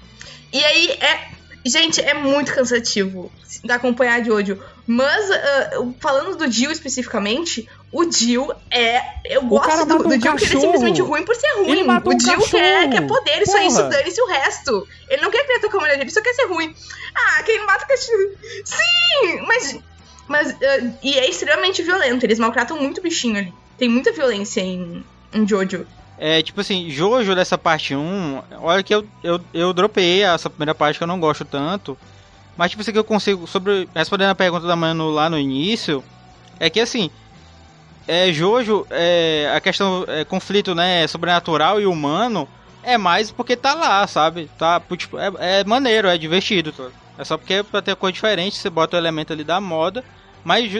[0.53, 1.38] E aí é.
[1.65, 3.31] Gente, é muito cansativo
[3.63, 4.57] de acompanhar Jojo.
[4.87, 5.69] Mas, ah,
[5.99, 9.01] falando do Jill especificamente, o Jill é.
[9.25, 10.61] Eu O gosto do, mata um do Jill, porque ele é cachorro.
[10.61, 11.69] simplesmente ruim por ser ruim.
[11.71, 12.91] Ele mata o um Jill quer, cachorro.
[12.91, 13.65] quer poder, só Porra.
[13.65, 14.87] isso, dane-se o resto.
[15.09, 16.73] Ele não quer criar com a mulher dele, ele só quer ser ruim.
[17.13, 18.29] Ah, quem mata cachorro.
[18.63, 19.41] Sim!
[19.47, 19.79] Mas.
[20.27, 20.51] Mas.
[20.51, 23.53] ah, e é extremamente violento, eles maltratam muito o bichinho ali.
[23.77, 25.85] Tem muita violência em, em Jojo.
[26.19, 30.75] É, tipo assim, Jojo dessa parte 1, olha que eu, eu, eu dropei essa primeira
[30.75, 31.97] parte que eu não gosto tanto.
[32.57, 36.03] Mas tipo assim que eu consigo, sobre respondendo a pergunta da Manu lá no início,
[36.59, 37.09] é que assim,
[38.05, 42.49] é, Jojo, é, a questão, é, conflito, né, sobrenatural e humano,
[42.83, 44.49] é mais porque tá lá, sabe?
[44.57, 46.73] Tá, tipo, é, é maneiro, é divertido.
[46.73, 46.89] tá?
[47.17, 50.03] É só porque é pra ter coisa diferente, você bota o elemento ali da moda.
[50.43, 50.71] Mas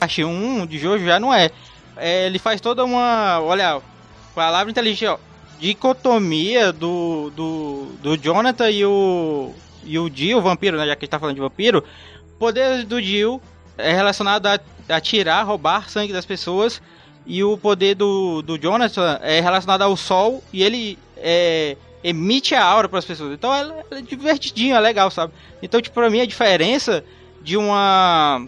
[0.00, 1.50] parte 1 de Jojo já não é.
[1.96, 3.80] É, Ele faz toda uma, olha,
[4.34, 5.18] palavra inteligente,
[5.58, 9.52] dicotomia do, do, do Jonathan e o
[9.84, 11.82] e o Jill, o vampiro, né, já que a gente tá falando de vampiro,
[12.38, 13.40] poder do Jill
[13.76, 16.82] é relacionado a, a tirar, roubar sangue das pessoas
[17.26, 22.64] e o poder do, do Jonathan é relacionado ao sol e ele é, emite a
[22.64, 23.32] aura para as pessoas.
[23.32, 25.32] Então é divertidinho, é legal, sabe?
[25.62, 27.04] Então, tipo, pra mim a diferença
[27.42, 28.46] de uma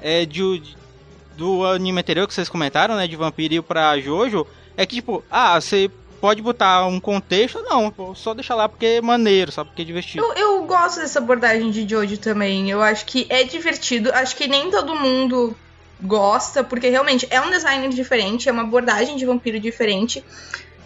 [0.00, 0.62] é, de,
[1.36, 5.60] do anime anterior que vocês comentaram, né, de Vampiro pra Jojo, é que, tipo, ah,
[5.60, 9.84] você pode botar um contexto, não, só deixa lá porque é maneiro, sabe, porque é
[9.84, 10.24] divertido.
[10.24, 12.70] Eu, eu gosto dessa abordagem de Jojo também.
[12.70, 14.10] Eu acho que é divertido.
[14.12, 15.54] Acho que nem todo mundo
[16.02, 20.24] gosta, porque realmente é um design diferente, é uma abordagem de vampiro diferente.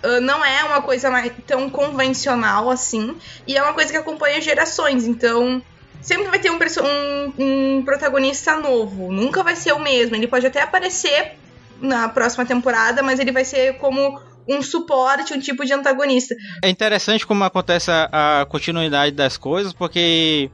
[0.03, 3.17] Ah, não é uma coisa mais tão convencional assim.
[3.47, 5.07] E é uma coisa que acompanha gerações.
[5.07, 5.63] Então,
[6.03, 9.13] sempre vai ter um, um- um protagonista novo.
[9.13, 10.17] Nunca vai ser o mesmo.
[10.17, 11.33] Ele pode até aparecer
[11.81, 16.35] na próxima temporada, mas ele vai ser como um suporte, um tipo de antagonista.
[16.63, 20.51] É interessante como acontece a, a continuidade das coisas, porque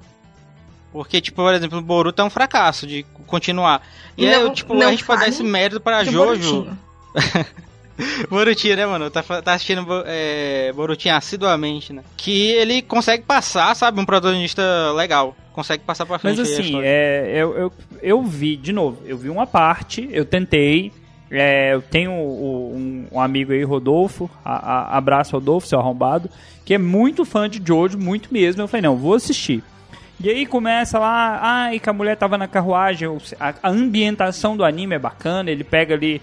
[0.93, 3.83] Porque, tipo, por exemplo, o Boruto é um fracasso de continuar.
[4.17, 6.63] E Não- eu, tipo, não a gente pode dar esse mérito pra Jojo.
[6.63, 6.79] Borutinho.
[8.29, 9.09] Borutinho, né, mano?
[9.11, 12.03] Tá, tá assistindo é, Borutinho assiduamente, né?
[12.17, 14.63] Que ele consegue passar, sabe, um protagonista
[14.97, 15.37] legal.
[15.53, 16.39] Consegue passar pra frente.
[16.41, 20.93] Mas assim, é, eu, eu, eu vi, de novo, eu vi uma parte, eu tentei.
[21.35, 26.29] É, eu tenho um, um amigo aí, Rodolfo, a, a- abraço Rodolfo, seu arrombado,
[26.64, 28.62] que é muito fã de Jojo, muito mesmo.
[28.62, 29.62] Eu falei, não, vou assistir.
[30.20, 33.09] E aí começa lá, ai, que a mulher tava na carruagem,
[33.40, 36.23] a, a ambientação do anime é bacana, ele pega ali.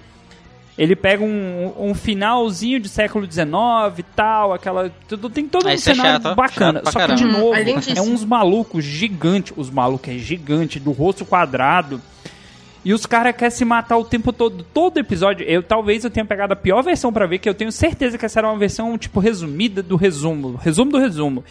[0.78, 3.52] Ele pega um, um finalzinho de século XIX
[4.00, 4.90] e tal, aquela.
[5.08, 6.82] Tudo, tem todo Ah, um é cenário chato, bacana.
[6.86, 7.38] Chato Só que, de caramba.
[7.40, 9.54] novo, Hum, é é uns malucos gigantes.
[9.58, 12.02] Os malucos é gigante, do rosto quadrado.
[12.84, 14.64] E os caras querem se matar o tempo todo.
[14.64, 15.46] Todo episódio.
[15.46, 18.26] Eu talvez eu tenha pegado a pior versão pra ver, que eu tenho certeza que
[18.26, 20.56] essa era uma versão, tipo, resumida do resumo.
[20.56, 21.44] Resumo do resumo.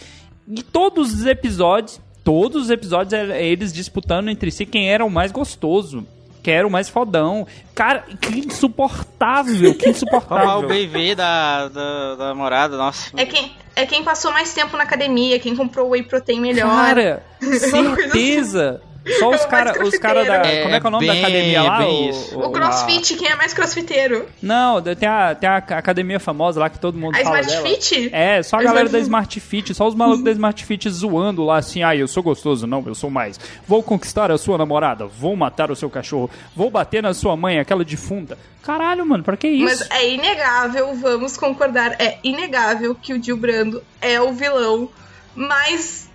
[0.48, 5.10] E todos os episódios, todos os episódios era eles disputando entre si quem era o
[5.10, 6.04] mais gostoso.
[6.42, 7.46] Quem era o mais fodão.
[7.74, 9.84] Cara, que insuportável, que
[10.30, 10.68] Olha lá o insuportável.
[10.68, 13.10] BV da, da, da namorada, nossa.
[13.16, 16.70] É quem, é quem passou mais tempo na academia, quem comprou o whey protein melhor.
[16.70, 18.82] Cara, coisa certeza.
[19.18, 20.34] Só os É o caras os cara da.
[20.40, 20.62] crossfiteiro.
[20.62, 21.78] como é que é o nome da É, academia bem- lá?
[21.78, 22.38] bem isso.
[22.38, 24.26] O crossfit, quem é mais crossfiteiro?
[24.42, 27.76] Não, tem a, tem a academia famosa lá que todo mundo A fala Smart dela.
[27.76, 28.10] Fit?
[28.12, 28.98] É, só a A galera Smart da.
[29.00, 32.66] Smart Fit, só os malucos da Smart Fit zoando lá assim, ah, eu sou gostoso,
[32.66, 33.38] não, eu sou mais.
[33.66, 37.58] Vou conquistar a sua namorada, vou matar o seu cachorro, vou bater na sua mãe,
[37.58, 38.36] aquela defunta.
[38.62, 39.64] Caralho, mano, pra que isso?
[39.88, 44.88] Mas é inegável, vamos concordar, é inegável que o Gil Brando é o vilão
[45.34, 46.09] mais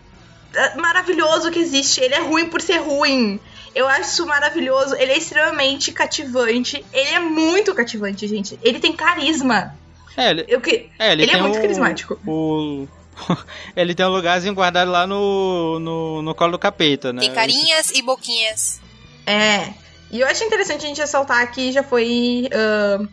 [0.75, 2.01] maravilhoso que existe.
[2.01, 3.39] Ele é ruim por ser ruim.
[3.73, 4.95] Eu acho isso maravilhoso.
[4.95, 6.83] Ele é extremamente cativante.
[6.93, 8.57] Ele é muito cativante, gente.
[8.63, 9.75] Ele tem carisma.
[10.15, 10.89] É, ele, Eu que...
[10.97, 12.19] é, ele, ele é muito o- carismático.
[12.25, 12.87] O...
[13.75, 17.19] ele tem um lugarzinho guardado lá no, no, no colo do capeta, né?
[17.21, 18.79] Tem carinhas e boquinhas.
[19.25, 19.73] É.
[20.11, 23.05] E eu acho interessante a gente ressaltar que já foi ah,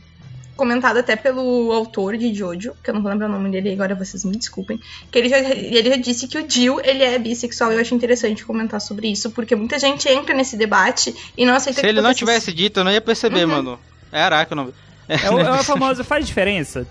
[0.57, 3.95] comentado até pelo autor de Jojo, que eu não vou lembrar o nome dele agora,
[3.95, 4.79] vocês me desculpem,
[5.11, 7.95] que ele já, ele já disse que o Jill, ele é bissexual, e eu acho
[7.95, 11.87] interessante comentar sobre isso, porque muita gente entra nesse debate e não aceita Se que
[11.89, 13.51] ele não tivesse dito, eu não ia perceber, Uhum.
[13.51, 13.81] mano.
[14.13, 14.75] É Araca o nome.
[15.09, 16.87] É, o- é a famosa, faz diferença?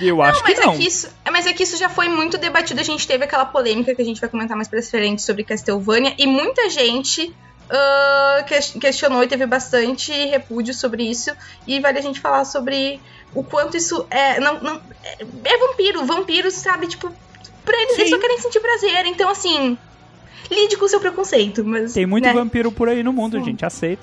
[0.00, 0.72] Eu acho Não, mas que não.
[0.74, 2.80] é que isso, é, mas é que isso já foi muito debatido.
[2.80, 6.12] A gente teve aquela polêmica que a gente vai comentar mais pra frente sobre Castlevania
[6.18, 7.32] e muita gente
[7.70, 11.30] ah, ques- questionou e teve bastante repúdio sobre isso.
[11.66, 13.00] E vale a gente falar sobre
[13.34, 14.38] o quanto isso é.
[14.40, 16.04] Não, não, é, é vampiro.
[16.04, 16.86] Vampiros, sabe?
[16.86, 17.10] Tipo,
[17.64, 19.06] pra eles, eles só querem sentir prazer.
[19.06, 19.76] Então, assim.
[20.50, 21.64] Lide com o seu preconceito.
[21.64, 22.32] Mas, Tem muito né?
[22.34, 23.44] vampiro por aí no mundo, Sim.
[23.44, 24.02] gente, aceita.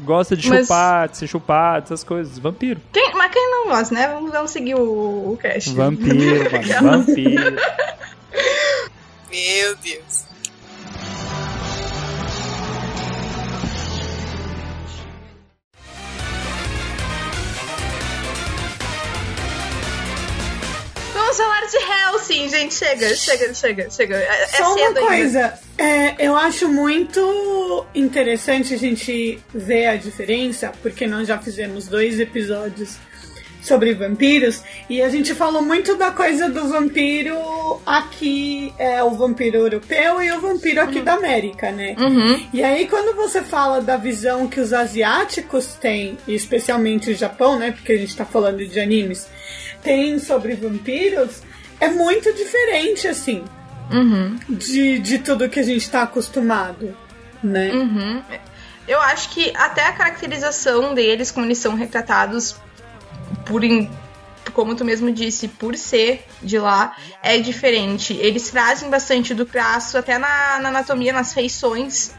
[0.00, 2.36] Gosta de Mas- chupar, de ser chupado, essas coisas.
[2.38, 2.80] Vampiro.
[2.92, 4.08] Quem- mas quem não gosta, né?
[4.08, 4.80] Vamos, vamos seguir o,
[5.32, 5.70] o cast.
[5.74, 6.90] Vampiro, mano.
[7.06, 7.56] Vampiro.
[9.30, 10.24] Meu Deus.
[21.32, 22.74] Vamos falar de Hellsing, gente.
[22.74, 24.16] Chega, chega, chega, chega.
[24.16, 25.00] É, é Só uma cedo ainda.
[25.00, 31.88] coisa, é, eu acho muito interessante a gente ver a diferença, porque nós já fizemos
[31.88, 32.98] dois episódios
[33.62, 39.58] sobre vampiros e a gente falou muito da coisa do vampiro aqui, é o vampiro
[39.58, 41.94] europeu e o vampiro aqui da América, né?
[41.96, 42.44] Uhum.
[42.52, 47.58] E aí, quando você fala da visão que os asiáticos têm, e especialmente o Japão,
[47.58, 47.70] né?
[47.70, 49.28] Porque a gente tá falando de animes,
[49.82, 51.42] tem sobre vampiros,
[51.80, 53.44] é muito diferente, assim,
[53.92, 54.38] Uhum.
[54.48, 56.96] de, de tudo que a gente tá acostumado,
[57.42, 57.72] né?
[57.72, 58.22] Uhum.
[58.88, 62.56] Eu acho que até a caracterização deles, como eles são retratados
[63.46, 63.90] por in-
[64.52, 68.12] como tu mesmo disse, por ser de lá, é diferente.
[68.14, 72.10] Eles trazem bastante do traço, até na, na anatomia, nas feições,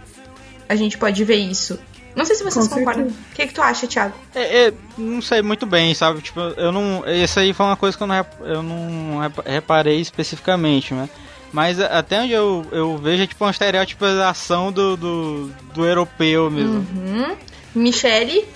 [0.67, 1.77] a gente pode ver isso.
[2.15, 3.07] Não sei se vocês Com concordam.
[3.07, 4.13] O que, que tu acha, Thiago?
[4.35, 6.21] É, é, não sei muito bem, sabe?
[6.21, 7.03] Tipo, eu não.
[7.07, 11.09] Isso aí foi uma coisa que eu não, rep- eu não rep- reparei especificamente, né?
[11.51, 16.85] Mas até onde eu, eu vejo é tipo uma estereotipização do, do, do europeu mesmo.
[16.95, 17.35] Uhum.
[17.75, 18.47] Michele?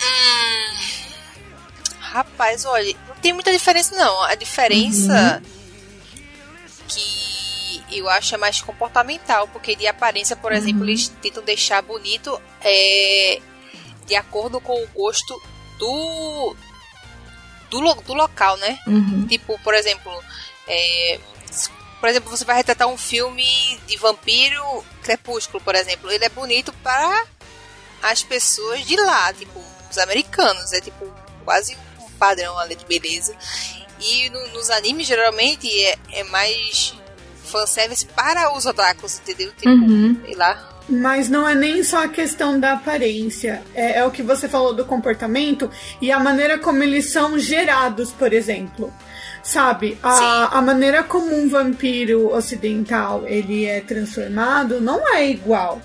[2.11, 4.21] Rapaz, olha, não tem muita diferença não.
[4.23, 5.41] A diferença
[6.87, 12.39] que eu acho é mais comportamental, porque de aparência, por exemplo, eles tentam deixar bonito
[12.61, 13.39] é,
[14.05, 15.41] de acordo com o gosto
[15.79, 16.55] do
[17.69, 18.79] do, lo- do local, né?
[18.87, 19.27] Uhum.
[19.27, 20.11] Tipo, por exemplo,
[20.67, 21.19] é,
[21.99, 23.45] por exemplo, você vai retratar um filme
[23.85, 24.63] de vampiro
[25.01, 26.09] crepúsculo, por exemplo.
[26.09, 27.25] Ele é bonito para
[28.01, 30.71] as pessoas de lá, tipo, os americanos.
[30.71, 31.77] É tipo quase
[32.17, 33.33] padrão ali de beleza.
[33.99, 36.93] E no- nos animes, geralmente, é, é mais
[37.45, 39.51] fanservice para os otakus, entendeu?
[39.53, 40.19] Tipo, Uhum.
[40.25, 40.73] sei lá.
[40.89, 43.61] Mas não é nem só a questão da aparência.
[43.75, 45.69] É, é o que você falou do comportamento
[46.01, 48.93] e a maneira como eles são gerados, por exemplo.
[49.43, 55.81] Sabe, a, a maneira como um vampiro ocidental ele é transformado não é igual.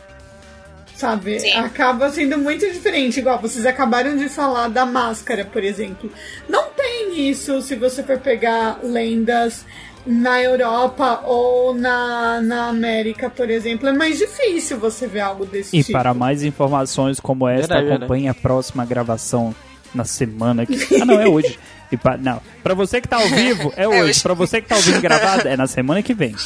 [1.02, 1.40] Sabe?
[1.40, 1.52] Sim.
[1.54, 3.18] Acaba sendo muito diferente.
[3.18, 6.08] Igual vocês acabaram de falar da máscara, por exemplo.
[6.48, 9.64] Não tem isso se você for pegar lendas
[10.06, 13.88] na Europa ou na, na América, por exemplo.
[13.88, 15.92] É mais difícil você ver algo desse E tipo.
[15.98, 19.52] para mais informações como esta, Verdade, acompanhe a próxima gravação
[19.92, 21.02] na semana que.
[21.02, 21.58] Ah, não, é hoje.
[21.90, 22.16] E pa...
[22.16, 24.02] Não, pra você que tá ao vivo, é hoje.
[24.02, 24.22] hoje.
[24.22, 26.36] Pra você que tá ouvindo gravado, é na semana que vem.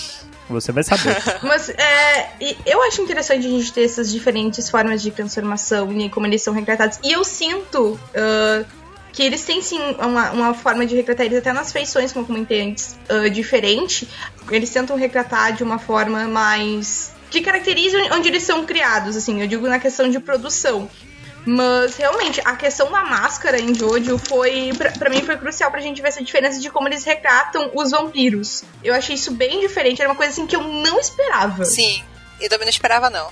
[0.49, 1.17] Você vai saber.
[1.43, 2.31] Mas é,
[2.65, 6.55] eu acho interessante a gente ter essas diferentes formas de transformação e como eles são
[6.55, 6.99] retratados.
[7.03, 8.65] E eu sinto ah,
[9.13, 12.27] que eles têm sim uma, uma forma de retratar eles até nas feições, como eu
[12.27, 14.09] comentei antes, ah, diferente.
[14.51, 17.13] Eles tentam retratar de uma forma mais.
[17.31, 20.89] que caracteriza onde eles são criados, assim, eu digo na questão de produção.
[21.47, 25.81] Mas realmente, a questão da máscara em Jojo foi, pra, pra mim, foi crucial pra
[25.81, 28.65] gente ver essa diferença de como eles retratam os vampiros.
[28.83, 31.65] Eu achei isso bem diferente, era uma coisa assim que eu não esperava.
[31.65, 32.03] Sim,
[32.41, 33.31] eu também não esperava, não.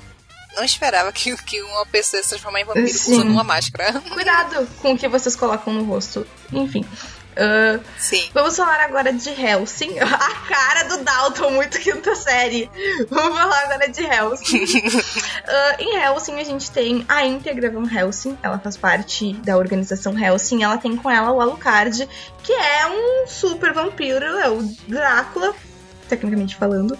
[0.54, 3.14] Não esperava que, que uma pessoa se transformar em vampiro Sim.
[3.14, 4.00] usando uma máscara.
[4.08, 6.24] Cuidado com o que vocês colocam no rosto.
[6.52, 6.84] Enfim.
[7.36, 8.28] Ah, Sim.
[8.32, 9.98] vamos falar agora de Helsing.
[10.00, 12.70] A cara do Dalton, muito quinta série.
[13.10, 14.64] Vamos falar agora de Helsing.
[15.46, 18.38] Ah, em Helsing, a gente tem a íntegra Van Helsing.
[18.42, 20.62] Ela faz parte da organização Helsing.
[20.62, 22.08] Ela tem com ela o Alucard,
[22.42, 24.24] que é um super vampiro.
[24.38, 25.54] É o Drácula,
[26.08, 26.98] tecnicamente falando.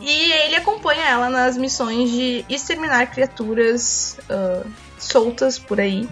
[0.00, 4.62] E ele acompanha ela nas missões de exterminar criaturas ah,
[4.98, 6.08] soltas por aí.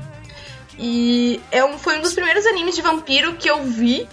[0.83, 4.09] E é um, foi um dos primeiros animes de vampiro que eu vi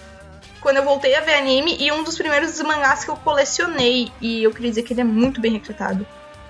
[0.60, 4.12] quando eu voltei a ver anime e um dos primeiros mangás que eu colecionei.
[4.19, 6.06] E eu queria dizer que ele é muito bem retratado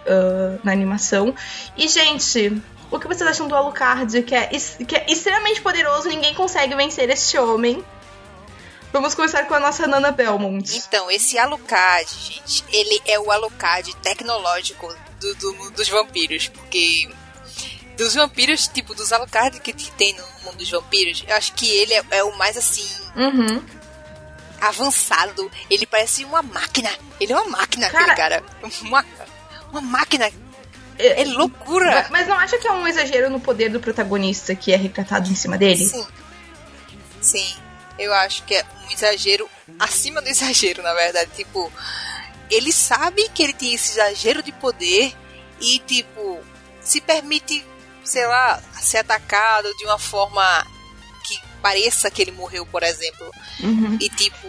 [0.07, 1.35] ah, na animação.
[1.77, 6.33] E, gente, o que vocês acham do Alucard, que é, que é extremamente poderoso, ninguém
[6.33, 7.83] consegue vencer este homem?
[8.91, 10.75] Vamos começar com a nossa Nana Belmont.
[10.87, 14.87] Então, esse Alucard, gente, ele é o Alucard tecnológico
[15.19, 17.07] do, do- dos vampiros, porque
[17.97, 21.93] dos vampiros, tipo, dos Alucard que tem no mundo dos vampiros, eu acho que ele
[21.93, 23.61] é, é o mais, assim, Uhum.
[24.61, 25.49] avançado.
[25.69, 26.89] Ele parece uma máquina.
[27.19, 28.43] Ele é uma máquina, Cara- cara.
[28.81, 29.05] Uma,
[29.71, 30.29] uma máquina.
[30.99, 31.91] É loucura.
[31.91, 35.29] Mas- Mas não acha que é um exagero no poder do protagonista que é retratado
[35.31, 35.85] em cima dele?
[35.85, 36.07] Sim.
[37.21, 37.55] Sim.
[37.99, 39.47] Eu acho que é um exagero
[39.79, 41.29] acima do exagero, na verdade.
[41.35, 41.71] Tipo,
[42.49, 45.13] ele sabe que ele tem esse exagero de poder
[45.59, 46.39] e, tipo,
[46.81, 47.63] se permite,
[48.07, 50.65] sei lá, ser atacado de uma forma
[51.23, 53.29] que pareça que ele morreu, por exemplo.
[53.59, 53.97] Uhum.
[53.99, 54.47] E, tipo,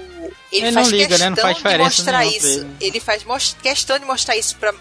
[0.53, 1.37] ele, Ele faz liga, questão né?
[1.43, 2.47] Faz de mostrar isso.
[2.61, 2.77] ele.
[2.81, 4.73] Ele faz questão de mostrar isso pra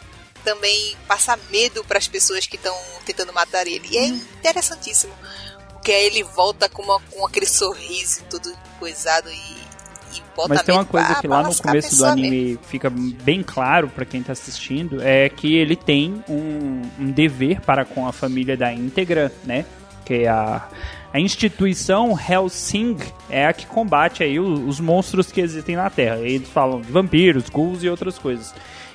[0.44, 3.88] também passar medo para as pessoas que estão tentando matar ele.
[3.92, 5.14] E é interessantíssimo.
[5.74, 9.67] Porque aí ele volta com, uma, com aquele sorriso todo coisado e,
[10.50, 14.22] Mas tem uma coisa que lá no começo do anime fica bem claro pra quem
[14.24, 19.32] tá assistindo, é que ele tem um, um dever para com a família da íntegra,
[19.46, 19.66] né?
[20.06, 20.68] Que é a,
[21.14, 22.98] a instituição Helsing
[23.30, 26.18] é a que combate aí o- os monstros que existem na Terra.
[26.20, 28.54] Eles falam de vampiros, ghouls e outras coisas.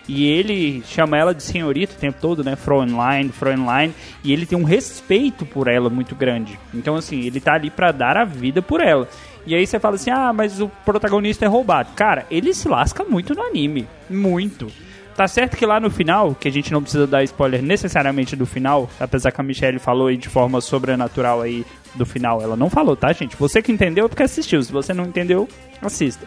[0.09, 2.57] E ele chama ela de senhorita o tempo todo, né?
[2.57, 3.95] Fräulein, Fräulein.
[4.25, 6.59] E ele tem um respeito por ela muito grande.
[6.75, 9.09] Então, assim, ele tá ali pra dar a vida por ela.
[9.47, 11.91] E aí você fala assim, ah, mas o protagonista é roubado.
[11.95, 13.89] Cara, ele se lasca muito no anime.
[14.09, 14.69] Muito.
[15.17, 18.47] Tá certo que lá no final, que a gente não precisa dar spoiler necessariamente do
[18.47, 22.71] final, apesar que a Michelle falou aí de forma sobrenatural aí do final, ela não
[22.71, 23.37] falou, tá, gente?
[23.37, 24.63] Você que entendeu é porque assistiu.
[24.63, 25.47] Se você não entendeu,
[25.83, 26.27] assista.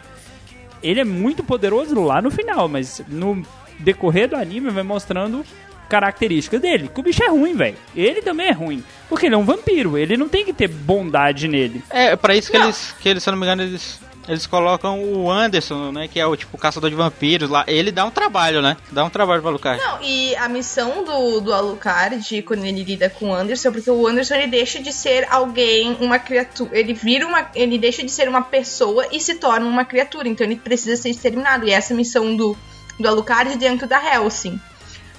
[0.82, 3.42] Ele é muito poderoso lá no final, mas no
[3.80, 5.44] decorrer do anime vai mostrando
[5.88, 6.90] características dele.
[6.92, 7.76] Que o bicho é ruim, velho.
[7.94, 8.82] Ele também é ruim.
[9.08, 11.82] Porque ele é um vampiro, ele não tem que ter bondade nele.
[11.90, 12.64] É, pra isso que Não.
[12.64, 16.08] eles, que eles, se eu não me engano, eles, eles colocam o Anderson, né?
[16.08, 17.64] Que é o tipo caçador de vampiros lá.
[17.68, 18.76] Ele dá um trabalho, né?
[18.90, 19.78] Dá um trabalho pra Lucas.
[19.78, 24.06] Não, e a missão do, do Alucard, quando ele lida com o Anderson, porque o
[24.08, 26.76] Anderson ele deixa de ser alguém, uma criatura.
[26.76, 27.48] Ele vira uma.
[27.54, 30.28] Ele deixa de ser uma pessoa e se torna uma criatura.
[30.28, 31.64] Então ele precisa ser exterminado.
[31.64, 32.56] E essa é a missão do,
[32.98, 34.58] do Alucard dentro da Helsing.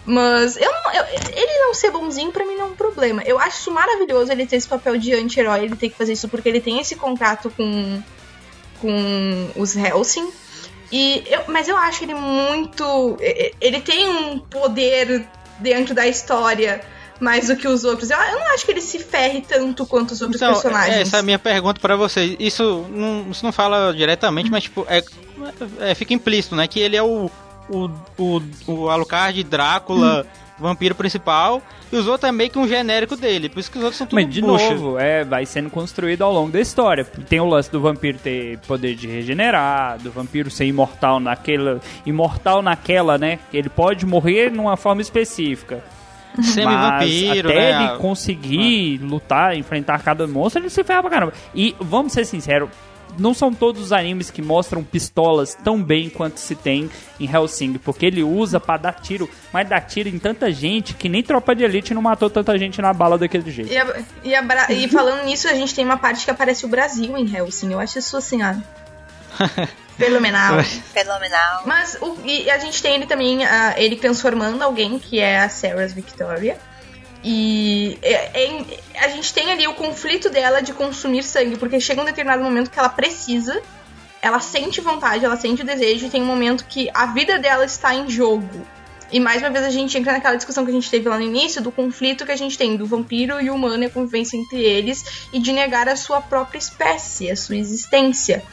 [0.09, 1.05] Mas eu não, eu-
[1.35, 3.21] ele não ser bonzinho pra mim não é um problema.
[3.25, 6.29] Eu acho isso maravilhoso ele ter esse papel de anti-herói, ele ter que fazer isso
[6.29, 8.01] porque ele tem esse contato com,
[8.81, 10.31] com os Helsing.
[10.91, 13.17] E eu, mas eu acho ele muito.
[13.59, 15.27] Ele tem um poder
[15.59, 16.79] dentro da história
[17.19, 18.09] mais do que os outros.
[18.09, 20.95] Eu, eu não acho que ele se ferre tanto quanto os outros Então, personagens.
[20.95, 22.37] é, essa é a minha pergunta pra vocês.
[22.39, 25.03] Isso não, isso não fala diretamente, mas tipo, é,
[25.81, 26.65] é, fica implícito, né?
[26.67, 27.29] Que ele é o,
[27.69, 30.25] o, o, o Alucard, Drácula,
[30.59, 31.61] vampiro principal,
[31.91, 34.07] e os outros é meio que um genérico dele, por isso que os outros são
[34.07, 34.71] tudo Mas, de bucha.
[34.71, 37.05] novo, é, vai sendo construído ao longo da história.
[37.05, 41.79] Tem o lance do vampiro ter poder de regenerar, do vampiro ser imortal naquela.
[42.05, 43.39] Imortal naquela, né?
[43.53, 45.83] Ele pode morrer numa forma específica.
[46.37, 47.85] Mas Semi-vampiro, até né?
[47.85, 51.33] ele conseguir lutar, enfrentar cada monstro, ele se ferra pra caramba.
[51.55, 52.69] E vamos ser sinceros,
[53.17, 56.89] não são todos os animes que mostram pistolas tão bem quanto se tem
[57.19, 61.09] em Hellsing, porque ele usa pra dar tiro, mas dá tiro em tanta gente que
[61.09, 63.71] nem tropa de elite não matou tanta gente na bala daquele jeito.
[63.71, 66.69] E, a- e a e falando nisso, a gente tem uma parte que aparece o
[66.69, 67.71] Brasil em Hellsing.
[67.73, 68.53] Eu acho isso assim, ó.
[69.97, 70.63] Fenomenal.
[70.93, 71.63] Fenomenal.
[71.65, 75.49] Mas o- e a gente tem ele também, ah, ele transformando alguém, que é a
[75.49, 76.57] Sarah's Victoria.
[77.23, 82.01] E é- é- a gente tem ali o conflito dela de consumir sangue, porque chega
[82.01, 83.61] um determinado momento que ela precisa,
[84.21, 87.65] ela sente vontade, ela sente o desejo, e tem um momento que a vida dela
[87.65, 88.65] está em jogo.
[89.11, 91.23] E mais uma vez a gente entra naquela discussão que a gente teve lá no
[91.23, 94.35] início, do conflito que a gente tem do vampiro e o humano e a convivência
[94.35, 98.43] entre eles, e de negar a sua própria espécie, a sua existência.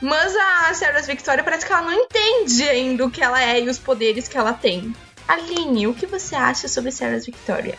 [0.00, 3.68] Mas a Sarah Victoria parece que ela não entende ainda o que ela é e
[3.68, 4.94] os poderes que ela tem.
[5.28, 7.76] Aline, o que você acha sobre Sarah Victoria?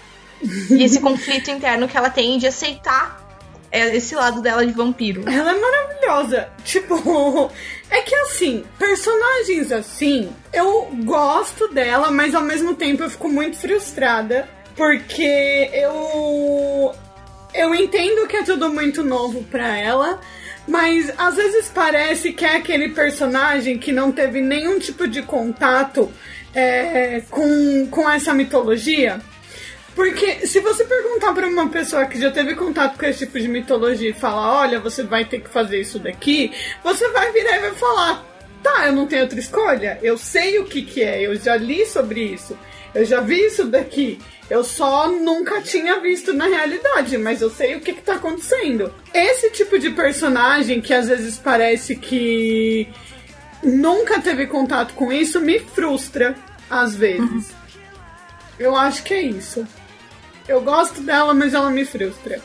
[0.69, 3.27] E esse conflito interno que ela tem de aceitar
[3.71, 5.23] é, esse lado dela de vampiro.
[5.27, 6.49] Ela é maravilhosa.
[6.63, 7.51] Tipo,
[7.89, 13.57] é que assim, personagens assim, eu gosto dela, mas ao mesmo tempo eu fico muito
[13.57, 14.47] frustrada.
[14.75, 16.93] Porque eu.
[17.53, 20.21] Eu entendo que é tudo muito novo pra ela.
[20.67, 26.11] Mas às vezes parece que é aquele personagem que não teve nenhum tipo de contato
[26.53, 29.19] é, com, com essa mitologia.
[29.95, 33.47] Porque se você perguntar pra uma pessoa que já teve contato com esse tipo de
[33.47, 36.51] mitologia e falar, olha, você vai ter que fazer isso daqui,
[36.83, 38.25] você vai virar e vai falar,
[38.63, 41.85] tá, eu não tenho outra escolha, eu sei o que que é, eu já li
[41.85, 42.57] sobre isso,
[42.95, 44.19] eu já vi isso daqui,
[44.49, 48.93] eu só nunca tinha visto na realidade, mas eu sei o que que tá acontecendo.
[49.13, 52.87] Esse tipo de personagem que às vezes parece que
[53.63, 56.35] nunca teve contato com isso me frustra
[56.69, 57.51] às vezes.
[58.57, 59.65] Eu acho que é isso.
[60.49, 62.41] Eu gosto dela, mas ela me frustra.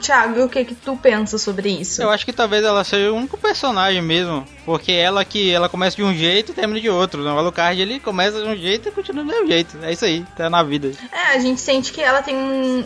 [0.00, 2.02] Thiago, o que que tu pensa sobre isso?
[2.02, 5.94] Eu acho que talvez ela seja o único personagem mesmo, porque ela que ela começa
[5.94, 7.22] de um jeito e termina de outro.
[7.22, 9.76] No Alucard ele começa de um jeito e continua do mesmo jeito.
[9.82, 10.90] É isso aí, tá na vida.
[11.12, 12.82] É, a gente sente que ela tem um.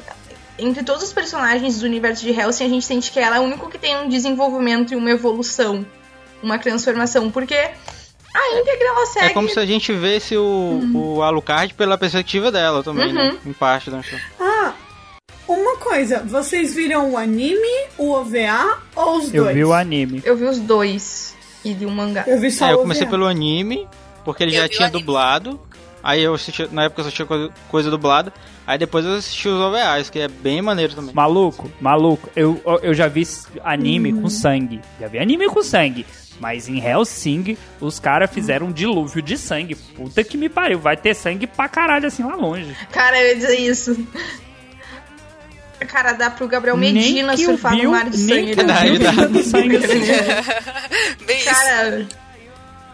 [0.59, 3.45] Entre todos os personagens do universo de Hellsing, a gente sente que ela é o
[3.45, 5.87] único que tem um desenvolvimento e uma evolução.
[6.43, 7.31] Uma transformação.
[7.31, 9.27] Porque a íntegra ela segue.
[9.27, 13.37] É como se a gente visse o, o Alucard pela perspectiva dela também, né?
[13.45, 14.01] Em parte da
[14.41, 14.73] Ah,
[15.49, 16.23] uma coisa.
[16.25, 19.57] Vocês viram o anime, o OVA ou os Eu dois?
[19.57, 20.23] vi o anime.
[20.25, 21.35] Eu vi os dois.
[21.65, 22.25] E li um mangá.
[22.27, 23.11] Eu vi só É, eu comecei OVA.
[23.13, 23.89] pelo anime,
[24.25, 25.61] porque ele Eu já tinha dublado.
[26.03, 28.33] Aí eu assisti, na época eu assistia coisa, coisa dublada.
[28.65, 31.13] Aí depois eu assisti os OVAs, que é bem maneiro também.
[31.15, 33.27] Maluco, maluco, eu, eu já vi
[33.65, 34.81] anime com sangue.
[35.01, 36.07] Já vi anime com sangue.
[36.41, 39.75] Mas em Hellsing, os caras fizeram um dilúvio de sangue.
[39.75, 40.79] Puta que me pariu.
[40.79, 42.77] Vai ter sangue pra caralho assim lá longe.
[42.93, 44.07] Cara, eu ia dizer isso.
[45.89, 48.57] Cara, dá pro Gabriel Medina nem surfar viu, no mar de nem sangue.
[48.57, 48.99] que Dá, né?
[48.99, 49.27] dá.
[49.27, 50.01] viu sangue assim.
[51.27, 51.45] Bem isso.
[51.51, 52.07] Cara,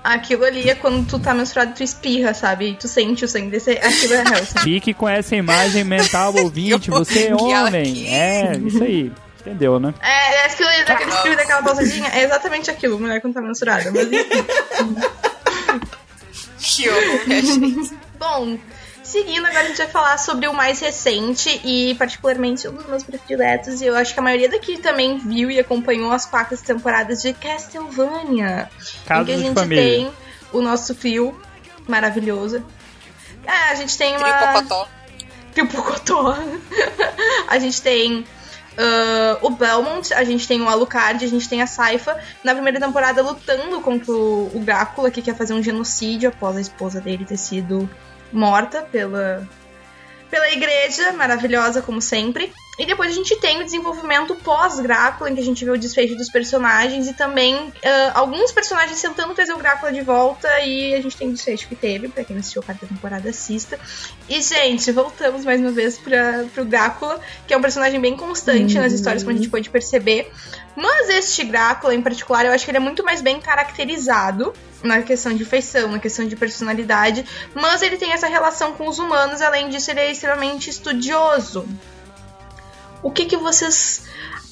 [0.03, 2.71] aquilo ali é quando tu tá menstruado, tu espirra, sabe?
[2.71, 3.71] E tu sente o sangue desse.
[3.73, 4.59] Aquilo é Hellsing.
[4.59, 6.91] Fique com essa imagem mental, ouvinte.
[6.91, 8.07] Você é homem.
[8.09, 9.13] É, isso aí.
[9.43, 9.93] Entendeu, né?
[10.01, 12.09] É, é aquilo daquele espirro daquela pausadinha.
[12.15, 13.91] É exatamente aquilo, mulher quando tá menstruada.
[13.91, 14.09] Mas.
[16.65, 17.99] Que horror, gente.
[18.19, 18.57] Bom,
[19.03, 23.03] seguindo, agora a gente vai falar sobre o mais recente e, particularmente, um dos meus
[23.03, 23.81] prediletos.
[23.81, 27.33] E eu acho que a maioria daqui também viu e acompanhou as quatro temporadas de
[27.33, 28.71] Castlevania.
[28.71, 29.83] em Casos que a gente família.
[29.83, 30.13] tem
[30.53, 31.39] o nosso trio
[31.89, 32.65] maravilhoso.
[33.45, 34.33] É, a gente tem uma.
[34.33, 34.89] Trio Pocotó.
[35.53, 36.39] Trio Pocotó.
[37.49, 38.25] a gente tem
[38.77, 42.19] ah, o Belmont, a gente tem o Alucard, a gente tem a Saifa.
[42.43, 47.01] Na primeira temporada lutando contra o, Drácula, que quer fazer um genocídio após a esposa
[47.01, 47.89] dele ter sido
[48.33, 49.47] morta pela,
[50.31, 52.53] pela igreja, maravilhosa como sempre.
[52.83, 56.17] E depois a gente tem o desenvolvimento pós-Drácula, em que a gente vê o desfecho
[56.17, 60.49] dos personagens e também ah, alguns personagens tentando trazer o Drácula de volta.
[60.63, 63.31] E a gente tem o desfecho que teve, pra quem não assistiu a quarta temporada,
[63.31, 63.79] assista.
[64.29, 68.77] E, gente, voltamos mais uma vez pra, pro Drácula, que é um personagem bem constante
[68.77, 70.33] nas histórias, como a gente pode perceber.
[70.75, 74.53] Mas este Drácula, em particular, eu acho que ele é muito mais bem caracterizado
[74.83, 77.25] na questão de feição, na questão de personalidade.
[77.55, 81.65] Mas ele tem essa relação com os humanos, além disso, ele é extremamente estudioso.
[83.03, 84.05] O que, que vocês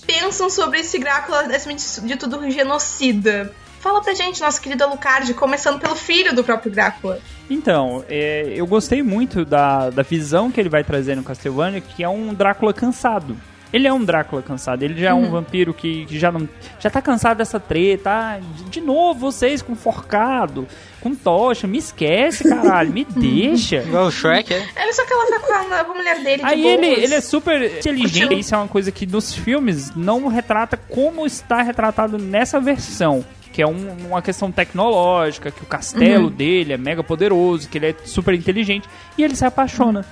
[0.07, 3.55] pensam sobre esse Drácula, acima de tudo, genocida?
[3.80, 7.18] Fala pra gente, nosso querido Alucard, começando pelo filho do próprio Drácula.
[7.48, 12.03] Então, é, eu gostei muito da, da visão que ele vai trazer no Castlevania, que
[12.03, 13.36] é um Drácula cansado.
[13.72, 16.48] Ele é um Drácula cansado, ele já é um vampiro que, que já não.
[16.80, 18.10] Já tá cansado dessa treta.
[18.10, 20.66] Ah, de, de novo, vocês com forcado,
[21.00, 23.76] com tocha, me esquece, caralho, me deixa.
[23.76, 24.66] Igual o Shrek, é?
[24.76, 27.02] Ele só que ela tá com a, com a mulher dele de Aí ele, boas.
[27.04, 28.38] ele é super inteligente.
[28.40, 33.24] Isso é uma coisa que nos filmes não retrata como está retratado nessa versão.
[33.52, 36.30] Que é um- uma questão tecnológica, que o castelo Uhum.
[36.30, 38.88] dele é mega poderoso, que ele é super inteligente.
[39.18, 40.04] E ele se apaixona.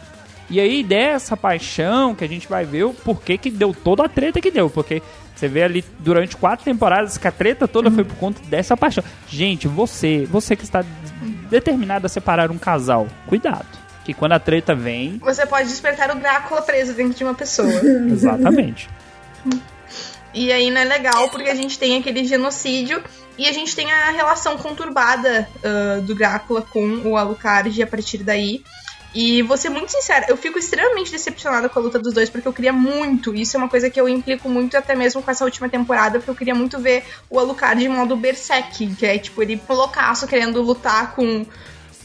[0.51, 4.09] E aí, dessa paixão, que a gente vai ver o porquê que deu toda a
[4.09, 4.70] treta que deu.
[4.70, 5.03] Porque
[5.34, 9.05] você vê ali durante quatro temporadas que a treta toda foi por conta dessa paixão.
[9.28, 10.84] Gente, você, você que está
[11.49, 13.66] determinado a separar um casal, cuidado.
[14.05, 17.68] Que quando a treta vem, Você pode despertar o Drácula preso dentro de uma pessoa.
[18.11, 18.88] Exatamente.
[20.32, 23.03] E aí não é legal porque a gente tem aquele genocídio
[23.36, 28.18] e a gente tem a relação conturbada ah, do Drácula com o Alucard a partir
[28.18, 28.64] daí.
[29.14, 32.46] E vou ser muito sincera, eu fico extremamente decepcionada com a luta dos dois, porque
[32.46, 35.44] eu queria muito, isso é uma coisa que eu implico muito até mesmo com essa
[35.44, 39.42] última temporada, porque eu queria muito ver o Alucard em modo Berserk, que é tipo
[39.42, 41.46] ele loucaço querendo lutar com,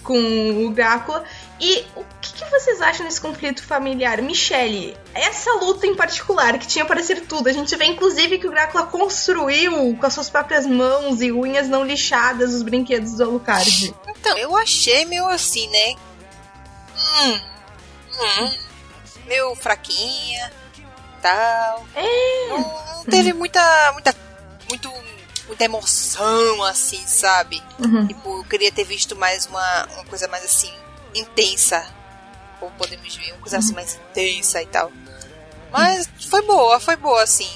[0.01, 1.25] com o Drácula.
[1.59, 4.21] E o que, que vocês acham desse conflito familiar?
[4.21, 8.47] Michelle, essa luta em particular, que tinha para ser tudo, a gente vê inclusive que
[8.47, 13.23] o Drácula construiu com as suas próprias mãos e unhas não lixadas os brinquedos do
[13.23, 13.93] Alucard.
[14.07, 15.95] Então, eu achei meio assim, né?
[17.03, 17.41] Hum.
[18.19, 18.57] Hum.
[19.25, 20.51] Meio fraquinha.
[21.21, 21.85] Tal.
[21.95, 22.47] É.
[22.49, 23.91] Não, não teve muita.
[23.93, 24.15] muita.
[24.67, 24.91] muito.
[25.47, 27.61] muita emoção, assim, sabe?
[27.79, 28.07] Uhum.
[28.07, 30.73] Tipo, eu queria ter visto mais uma, uma coisa mais assim,
[31.13, 31.85] intensa.
[32.59, 34.91] Como podemos ver, uma coisa assim mais intensa e tal.
[35.71, 37.49] Mas foi boa, foi boa, assim,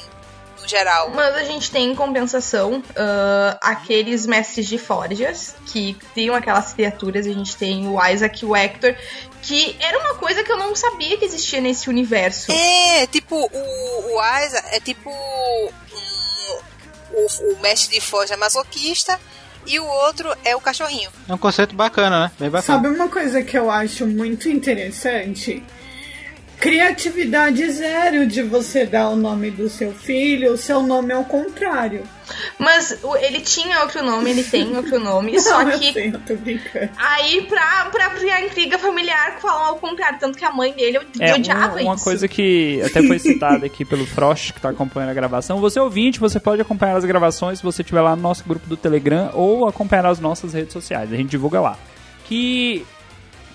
[0.68, 1.12] no geral.
[1.16, 7.26] Mas a gente tem em compensação ah, aqueles mestres de forjas que criam aquelas criaturas.
[7.26, 8.94] A gente tem o Isaac e o Hector,
[9.42, 12.52] que era uma coisa que eu não sabia que existia nesse universo.
[12.52, 15.70] É, tipo, o, o Asa é tipo um-
[17.14, 19.20] o, o mestre de forja masoquista
[19.66, 21.10] e o outro é o cachorrinho.
[21.28, 22.32] É um conceito bacana, né?
[22.40, 22.80] Bem bacana.
[22.82, 25.64] Sabe uma coisa que eu acho muito interessante?
[26.60, 31.24] Criatividade zero de você dar o nome do seu filho, o seu nome é o
[31.24, 32.02] contrário.
[32.58, 36.20] Mas ele tinha outro nome, ele tem outro nome, só Não, eu que sei, eu
[36.20, 36.90] tô brincando.
[36.98, 41.36] aí pra, pra criar intriga familiar falam ao contrário, tanto que a mãe dele É,
[41.36, 42.04] odiava uma, uma isso.
[42.04, 45.60] coisa que até foi citada aqui pelo Frost, que tá acompanhando a gravação.
[45.62, 48.76] Você ouvinte, você pode acompanhar as gravações se você estiver lá no nosso grupo do
[48.76, 51.14] Telegram ou acompanhar nas nossas redes sociais.
[51.14, 51.78] A gente divulga lá.
[52.26, 52.84] Que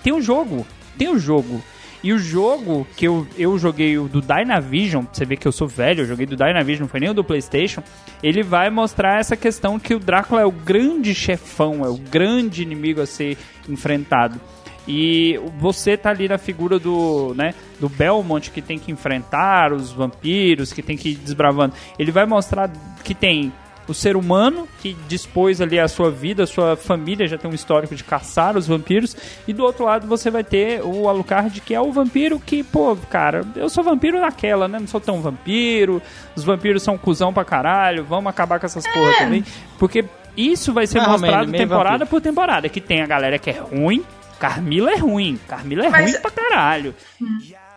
[0.01, 0.65] tem um jogo,
[0.97, 1.63] tem um jogo.
[2.03, 5.69] E o jogo que eu, eu joguei o do Dynavision, você vê que eu sou
[5.69, 7.81] velho, eu joguei do Dynavision, não foi nem o do PlayStation.
[8.21, 12.61] Ele vai mostrar essa questão que o Drácula é o grande chefão, é o grande
[12.61, 13.37] inimigo a ser
[13.69, 14.39] enfrentado.
[14.85, 19.93] E você tá ali na figura do, né, do Belmont que tem que enfrentar os
[19.93, 21.73] vampiros, que tem que ir desbravando.
[21.97, 22.69] Ele vai mostrar
[23.01, 23.53] que tem
[23.87, 27.53] o ser humano que dispôs ali a sua vida, a sua família já tem um
[27.53, 29.15] histórico de caçar os vampiros,
[29.47, 32.95] e do outro lado você vai ter o Alucard, que é o vampiro que, pô,
[33.09, 34.79] cara, eu sou vampiro naquela, né?
[34.79, 36.01] Não sou tão vampiro,
[36.35, 39.43] os vampiros são cuzão pra caralho, vamos acabar com essas porra também.
[39.77, 40.05] Porque
[40.37, 42.09] isso vai ser ou mostrado meio temporada vampiro.
[42.09, 44.03] por temporada, que tem a galera que é ruim,
[44.39, 46.95] Carmila é ruim, Carmila é Mas- ruim pra caralho.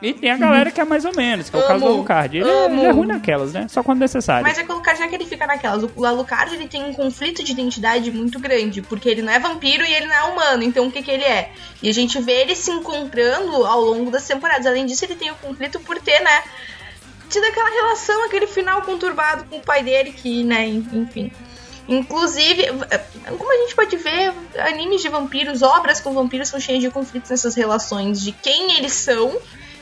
[0.03, 2.37] E tem a galera que é mais ou menos, que é o caso do Alucard.
[2.37, 3.67] Ele, é- ele é ruim naquelas, né?
[3.69, 4.43] Só quando necessário.
[4.47, 5.89] Mas é que o Alucard já que ele fica naquelas.
[5.97, 9.83] O Alucard ele tem um conflito de identidade muito grande, porque ele não é vampiro
[9.85, 10.63] e ele não é humano.
[10.63, 11.51] Então o que, que ele é?
[11.83, 14.67] E a gente vê ele se encontrando ao longo das temporadas.
[14.67, 16.43] Além disso, ele tem o conflito por ter, né?
[17.31, 21.33] Tido aquela relação, aquele final conturbado com o pai dele, que, né, enfim.
[21.89, 22.67] Inclusive,
[23.39, 27.31] como a gente pode ver, animes de vampiros, obras com vampiros são cheias de conflitos
[27.31, 29.37] nessas relações de quem eles são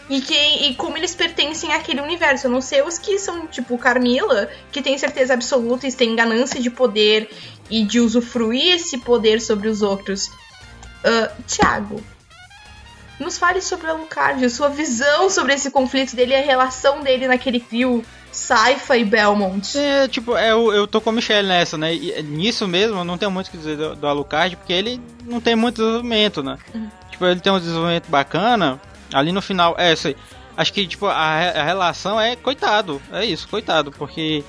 [0.09, 2.47] e, quem, e como eles pertencem àquele universo.
[2.47, 6.61] Eu não sei os que são, tipo, Carmila, que tem certeza absoluta e tem ganância
[6.61, 7.31] de poder
[7.71, 10.31] e de usufruir esse poder sobre os outros.
[11.05, 12.03] Ah, Tiago,
[13.19, 17.29] nos fale sobre o Alucard, sua visão sobre esse conflito dele e a relação dele
[17.29, 19.79] naquele trio Saifa e Belmont.
[19.79, 21.95] É, tipo, é, eu, eu tô com a Michelle nessa, né?
[21.95, 25.01] E nisso mesmo, eu não tenho muito o que dizer do, do Alucard, porque ele
[25.25, 26.59] não tem muito desenvolvimento, né?
[27.11, 28.81] Tipo, ele tem um desenvolvimento bacana,
[29.15, 30.17] ali no final, é, isso aí.
[30.57, 34.45] Acho que, tipo, a, a relação é coitado, é isso, coitado, porque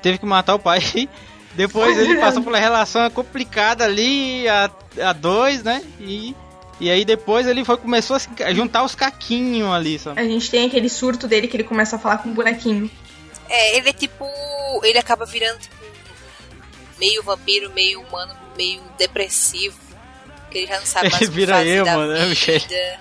[0.00, 0.80] teve que matar o pai.
[1.54, 4.70] Depois ele passou por uma relação complicada ali, a,
[5.02, 5.82] a dois, né?
[5.98, 6.34] E,
[6.78, 10.20] e aí depois ele foi, começou a juntar os caquinhos ali, sabe?
[10.20, 12.90] A gente tem aquele surto dele que ele começa a falar com um bonequinho.
[13.48, 14.24] É, ele é tipo.
[14.84, 15.74] Ele acaba virando tipo.
[16.98, 19.76] meio vampiro, meio humano, meio depressivo.
[20.50, 23.00] Que ele já não sabe mais Ele o que vira fazer emo, da né, vida.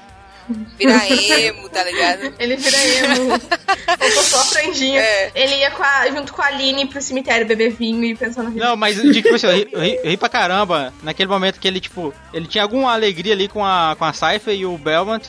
[0.78, 1.06] Vira
[1.42, 2.34] emo, tá ligado?
[2.40, 3.30] Ele vira emo.
[3.30, 5.00] Botou só a franjinha.
[5.02, 5.32] É.
[5.36, 8.50] Ele ia com a- junto com a Aline pro cemitério beber vinho e pensar na
[8.50, 8.66] vida.
[8.66, 11.68] Não, mas tipo assim, eu ri, eu ri- eu ri pra caramba naquele momento que
[11.68, 15.28] ele, tipo, ele tinha alguma alegria ali com a, com a Cypher e o Belmont.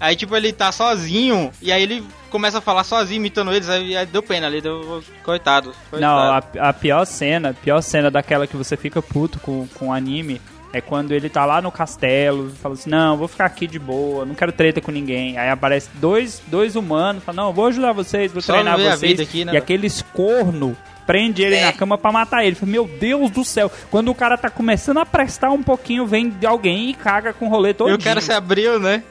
[0.00, 3.96] Aí, tipo, ele tá sozinho e aí ele começa a falar sozinho, imitando eles, aí,
[3.96, 5.00] aí deu pena ali, deu.
[5.22, 5.72] Coitado.
[5.90, 6.00] coitado.
[6.00, 9.88] Não, a, a pior cena, a pior cena daquela que você fica puto com, com
[9.88, 10.40] o anime
[10.72, 13.78] é quando ele tá lá no castelo e fala assim, não, vou ficar aqui de
[13.78, 15.36] boa, não quero treta com ninguém.
[15.38, 19.20] Aí aparece dois, dois humanos, fala, não, vou ajudar vocês, vou Só treinar vocês.
[19.20, 21.64] aqui, né, e aqueles corno prende ele É.
[21.66, 22.54] na cama pra matar ele.
[22.54, 23.70] Fala, Meu Deus do céu.
[23.90, 27.46] Quando o cara tá começando a prestar um pouquinho, vem de alguém e caga com
[27.46, 27.90] o rolê todo.
[27.90, 29.02] E o cara se abriu, né?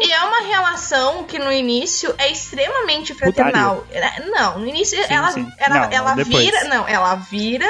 [0.00, 3.84] E é uma relação que no início é extremamente fraternal.
[3.90, 5.46] É, Não, no início ela, sim.
[5.58, 6.44] ela, Não, ela depois.
[6.44, 6.64] vira.
[6.64, 7.66] Não, ela vira.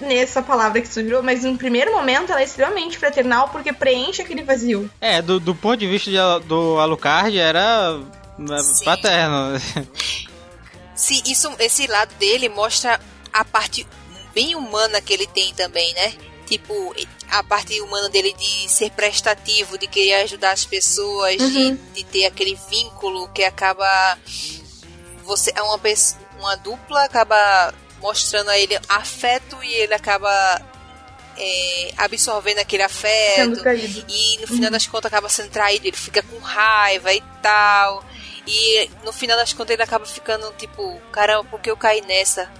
[0.00, 4.42] Nessa palavra que surgiu, mas no primeiro momento ela é extremamente fraternal porque preenche aquele
[4.42, 4.90] vazio.
[5.00, 7.98] É, do, do ponto de vista de, do Alucard era
[8.38, 8.84] né, Sim.
[8.84, 9.60] paterno.
[10.94, 13.00] Sim, isso, esse lado dele mostra
[13.32, 13.86] a parte
[14.34, 16.12] bem humana que ele tem também, né?
[16.46, 16.94] Tipo,
[17.30, 22.26] a parte humana dele de ser prestativo, de querer ajudar as pessoas, de, de ter
[22.26, 24.18] aquele vínculo que acaba.
[25.24, 30.60] Você é uma pessoa, uma dupla acaba mostrando a ele afeto e ele acaba
[31.36, 33.62] é, absorvendo aquele afeto.
[34.08, 38.04] E no final das contas acaba sendo traído, ele fica com raiva e tal.
[38.46, 42.50] E no final das contas ele acaba ficando tipo, caramba, por que eu caí nessa?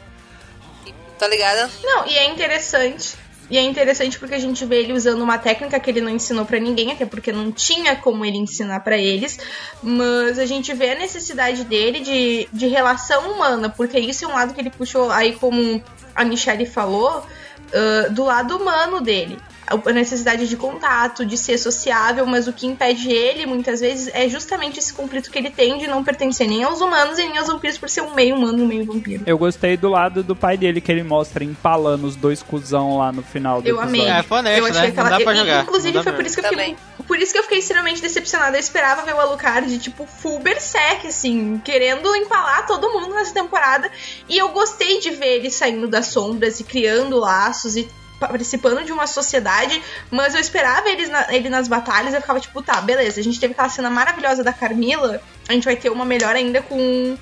[0.85, 1.71] Tipo, Tá ligado?
[1.83, 3.15] Não, e é interessante.
[3.51, 6.45] E é interessante porque a gente vê ele usando uma técnica que ele não ensinou
[6.45, 9.39] pra ninguém, até porque não tinha como ele ensinar pra eles.
[9.83, 14.35] Mas a gente vê a necessidade dele de, de relação humana, porque isso é um
[14.35, 15.83] lado que ele puxou aí, como
[16.15, 17.27] a Michelle falou,
[17.73, 19.39] ah, do lado humano dele.
[19.71, 24.29] A necessidade de contato, de ser sociável, mas o que impede ele, muitas vezes, é
[24.29, 27.47] justamente esse conflito que ele tem de não pertencer nem aos humanos e nem aos
[27.47, 29.23] vampiros por ser um meio humano, um meio vampiro.
[29.27, 33.13] Eu gostei do lado do pai dele, que ele mostra empalando os dois cuzão lá
[33.13, 34.03] no final do Eu episódio.
[34.03, 34.19] amei.
[34.19, 34.89] É, foi honesto, eu achei né?
[34.89, 35.11] aquela...
[35.11, 35.63] Não dá pra jogar.
[35.63, 36.77] Inclusive, Não dá foi por isso que eu fiquei.
[37.07, 38.57] Por isso que eu fiquei extremamente decepcionada.
[38.57, 43.91] Eu esperava ver o Alucard, tipo, full berserk, assim, querendo empalar todo mundo nessa temporada.
[44.29, 47.89] E eu gostei de ver ele saindo das sombras e criando laços e
[48.29, 52.63] participando de uma sociedade, mas eu esperava eles na- ele nas batalhas, eu ficava tipo,
[52.63, 56.05] tá, beleza, a gente teve aquela cena maravilhosa da Carmila, a gente vai ter uma
[56.05, 57.17] melhor ainda com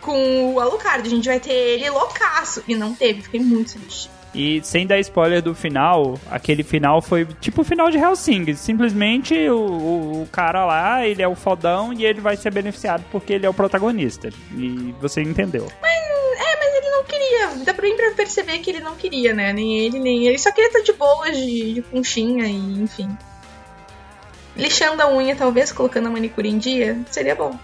[0.00, 4.08] com o Alucard, a gente vai ter ele loucaço, e não teve, fiquei muito triste.
[4.34, 8.54] E sem dar spoiler do final, aquele final foi tipo o final de Hellsing.
[8.54, 13.02] Simplesmente o, o, o cara lá, ele é o fodão e ele vai ser beneficiado
[13.10, 14.28] porque ele é o protagonista.
[14.54, 15.66] E você entendeu.
[15.82, 16.07] Mas
[17.08, 17.48] queria.
[17.64, 19.52] Dá pra mim pra perceber que ele não queria, né?
[19.52, 20.38] Nem ele, nem ele.
[20.38, 23.08] Só queria estar de boas, de, de conchinha e enfim.
[24.56, 27.58] Lixando a unha, talvez, colocando a manicure em dia, seria bom.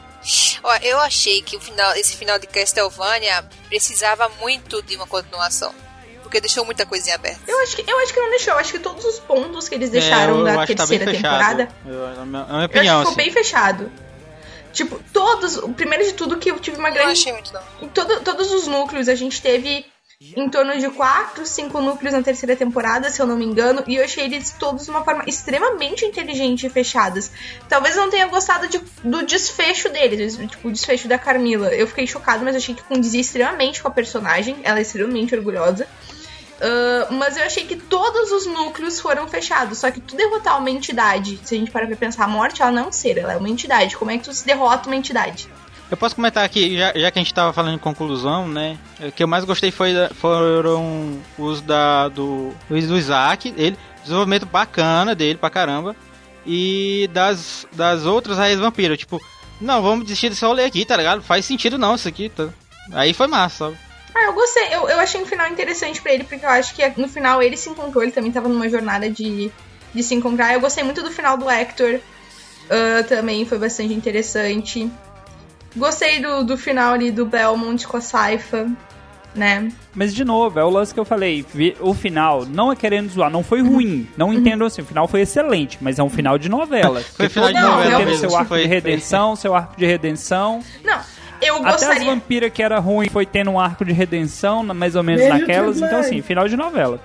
[0.62, 5.74] Ó, eu achei que o final, esse final de Castlevania precisava muito de uma continuação.
[6.22, 7.40] Porque deixou muita coisinha aberta.
[7.46, 8.54] Eu acho que, eu acho que não deixou.
[8.54, 10.86] Eu acho que todos os pontos que eles deixaram É, eu da acho que tá
[10.86, 11.56] bem terceira fechado.
[11.58, 11.76] temporada.
[11.86, 13.16] Eu, na minha, na minha Eu opinião, acho que ficou assim.
[13.16, 13.92] bem fechado.
[14.74, 15.56] Tipo, todos.
[15.56, 17.50] o Primeiro de tudo, que eu tive uma Eu grande achei muito.
[17.80, 19.86] Em todo- todos os núcleos, a gente teve
[20.36, 23.96] em torno de 4, 5 núcleos na terceira temporada, se eu não me engano, e
[23.96, 27.30] eu achei eles todos de uma forma extremamente inteligente e fechadas.
[27.68, 31.74] Talvez eu não tenha gostado de- do desfecho deles, tipo, o desfecho da Carmila.
[31.74, 35.86] Eu fiquei chocada, mas achei que condizia extremamente com a personagem, ela é extremamente orgulhosa.
[36.60, 39.78] Ah, mas eu achei que todos os núcleos foram fechados.
[39.78, 42.70] Só que tu derrotar uma entidade, se a gente parar pra pensar, a morte ela
[42.70, 43.96] não é um ser, ela é uma entidade.
[43.96, 45.48] Como é que tu se derrota uma entidade?
[45.90, 48.78] Eu posso comentar aqui, já, já que a gente tava falando em conclusão, né?
[49.00, 55.14] O que eu mais gostei foi, foram os da, do, do Isaac, ele, desenvolvimento bacana
[55.14, 55.94] dele pra caramba.
[56.46, 59.20] E das, das outras raízes vampiro, tipo,
[59.60, 61.22] não, vamos desistir desse rolê aqui, tá ligado?
[61.22, 62.48] Faz sentido não isso aqui, tá?
[62.92, 63.83] Aí foi massa, sabe?
[64.14, 64.68] Ah, eu gostei.
[64.72, 67.56] Eu, eu achei um final interessante pra ele, porque eu acho que no final ele
[67.56, 69.50] se encontrou, ele também tava numa jornada de,
[69.92, 70.52] de se encontrar.
[70.54, 71.98] Eu gostei muito do final do Hector.
[72.70, 74.88] ah, também foi bastante interessante.
[75.76, 78.70] Gostei do, do final ali do Belmont com a Saifa,
[79.34, 79.68] né?
[79.92, 81.44] Mas de novo, é o lance que eu falei.
[81.80, 84.08] O final, não é querendo zoar, não foi ruim.
[84.16, 87.02] Não entendo assim, o final foi excelente, mas é um final de novela.
[87.16, 88.74] Porque final de novela mesmo, seu arco foi- de foi.
[88.76, 90.60] redenção, seu arco de redenção.
[90.84, 91.00] Não,
[91.44, 92.04] eu Até as gostaria.
[92.04, 95.76] vampiras que era ruim foi tendo um arco de redenção, mais ou menos Beijo, naquelas.
[95.80, 97.00] Então, assim, final de novela.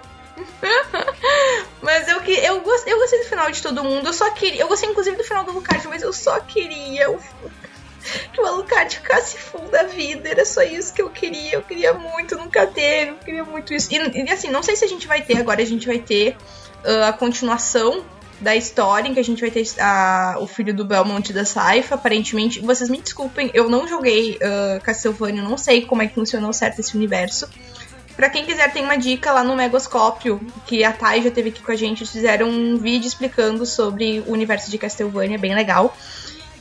[1.82, 4.08] Mas eu, que, eu, gostei, eu gostei do final de todo mundo.
[4.08, 4.62] Eu só queria.
[4.62, 7.20] Eu gostei inclusive do final do Lucard, mas eu só queria o.
[8.34, 10.30] que o Alucard ficasse full da vida.
[10.30, 11.54] Era só isso que eu queria.
[11.54, 13.10] Eu queria muito nunca ter.
[13.10, 13.94] Eu queria muito isso.
[13.94, 15.38] E, e assim, não sei se a gente vai ter.
[15.38, 16.36] Agora a gente vai ter
[16.84, 18.04] uh, a continuação
[18.40, 21.96] da história em que a gente vai ter a, o filho do Belmont da Saifa,
[21.96, 22.60] aparentemente.
[22.60, 26.80] Vocês me desculpem, eu não joguei uh, Castlevania, não sei como é que funcionou certo
[26.80, 27.50] esse universo.
[28.16, 31.62] Pra quem quiser, tem uma dica lá no Megoscópio, que a Thay já teve aqui
[31.62, 32.02] com a gente.
[32.02, 35.96] Eles fizeram um vídeo explicando sobre o universo de Castlevania, bem legal.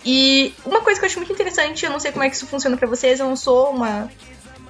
[0.05, 2.47] E uma coisa que eu acho muito interessante, eu não sei como é que isso
[2.47, 4.09] funciona para vocês, eu não sou uma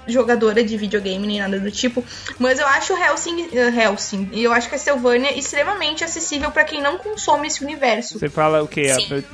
[0.08, 2.04] jogadora de videogame nem nada do tipo,
[2.38, 6.98] mas eu acho Helsing, uh, Helsing e eu acho Castlevania extremamente acessível para quem não
[6.98, 8.18] consome esse universo.
[8.18, 8.92] Você fala o quê?
[8.94, 9.24] Sim.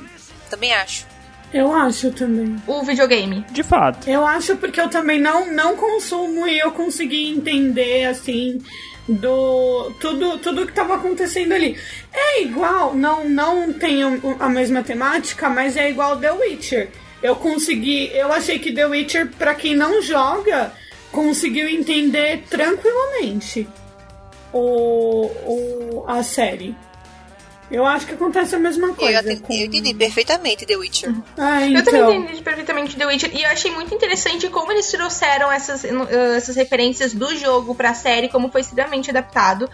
[0.49, 1.05] Também acho.
[1.53, 2.55] Eu acho também.
[2.67, 3.45] O videogame.
[3.51, 4.09] De fato.
[4.09, 8.61] Eu acho porque eu também não, não consumo e eu consegui entender, assim,
[9.07, 11.77] do tudo tudo que estava acontecendo ali.
[12.13, 14.01] É igual, não não tem
[14.39, 16.89] a mesma temática, mas é igual The Witcher.
[17.25, 20.71] Eu consegui, eu achei que The Witcher para quem não joga
[21.11, 23.67] conseguiu entender tranquilamente
[24.53, 26.75] o, o a série.
[27.75, 29.33] Eu acho que acontece a mesma coisa.
[29.33, 29.53] Eu, com...
[29.53, 31.13] eu entendi perfeitamente The Witcher.
[31.37, 31.77] Ah, então.
[31.77, 33.31] Eu também entendi perfeitamente The Witcher.
[33.35, 38.29] E eu achei muito interessante como eles trouxeram essas, essas referências do jogo pra série,
[38.29, 39.69] como foi extremamente adaptado.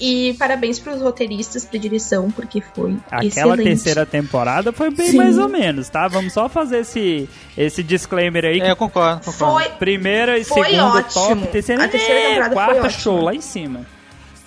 [0.00, 3.62] E parabéns pros roteiristas, pra direção, porque foi Aquela excelente.
[3.62, 5.16] terceira temporada foi bem Sim.
[5.18, 6.08] mais ou menos, tá?
[6.08, 8.60] Vamos só fazer esse, esse disclaimer aí.
[8.60, 9.60] É, eu concordo, concordo.
[9.60, 11.36] Foi, Primeira e Foi segunda ótimo.
[11.36, 12.90] top, terceira A terceira é, temporada foi quarta ótima.
[12.90, 13.86] show lá em cima.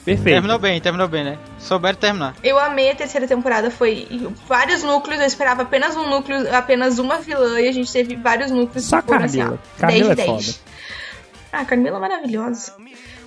[0.08, 0.36] Perfeito.
[0.36, 1.38] Terminou bem, terminou bem, né?
[1.60, 2.34] Souberam terminar.
[2.42, 4.08] Eu amei a terceira temporada, foi
[4.48, 8.50] vários núcleos, eu esperava apenas um núcleo, apenas uma vilã, e a gente teve vários
[8.50, 9.60] núcleos Só que foram assim, Carmila.
[9.62, 10.46] ó, Carmila 10 de é 10.
[10.46, 10.60] foda.
[11.52, 12.74] Ah, Carmila é maravilhosa.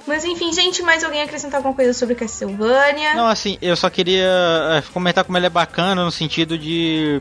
[0.06, 3.12] Mas enfim, gente, mais alguém acrescentar alguma coisa sobre Castlevania?
[3.12, 4.24] Não, assim, eu só queria
[4.78, 7.20] é, comentar como ele é bacana no sentido de.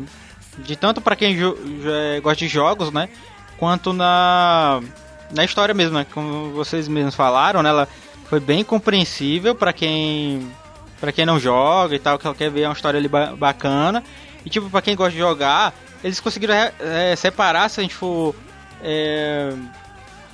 [0.59, 3.09] De tanto pra quem é, gosta de jogos, né?
[3.57, 4.79] Quanto na.
[5.31, 6.07] Na história mesmo, né?
[6.13, 7.69] Como vocês mesmos falaram, né?
[7.69, 7.87] Ela
[8.29, 10.51] foi bem compreensível pra quem.
[10.99, 14.03] para quem não joga e tal, que quer ver uma história ali ba- bacana.
[14.45, 15.73] E tipo, pra quem gosta de jogar,
[16.03, 18.35] eles conseguiram é, separar, se a gente for.
[18.81, 19.51] É,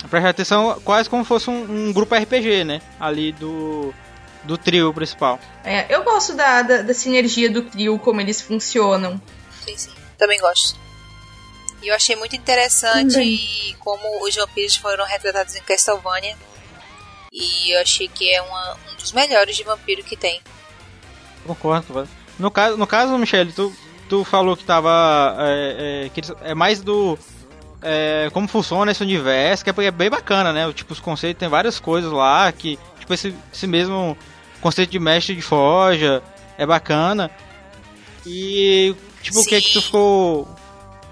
[0.10, 2.82] prestar atenção, quase como fosse um, um grupo RPG, né?
[3.00, 3.94] Ali do.
[4.44, 5.40] Do trio principal.
[5.64, 9.20] É, eu gosto da, da, da sinergia do trio, como eles funcionam.
[9.66, 9.90] Sim, sim.
[10.20, 10.78] Também gosto.
[11.82, 13.76] E eu achei muito interessante Também.
[13.80, 16.36] como os vampiros foram retratados em Castlevania.
[17.38, 20.40] E eu achei que é uma- um dos melhores de vampiro que tem.
[21.46, 22.10] Concordo, concordo.
[22.40, 23.76] No caso, no caso Michele, tu,
[24.10, 25.36] tu falou que tava.
[25.40, 27.20] É, é, que é mais do.
[27.82, 30.72] é, como funciona esse universo, que é, é bem bacana, né?
[30.74, 32.80] Tipo, os conceitos, tem várias coisas lá que.
[33.00, 34.18] Tipo, esse, esse mesmo
[34.62, 36.24] conceito de mestre de forja
[36.58, 37.30] é bacana.
[38.26, 38.96] E.
[39.22, 39.86] Tipo, o que é que tu Sim.
[39.88, 40.48] ficou.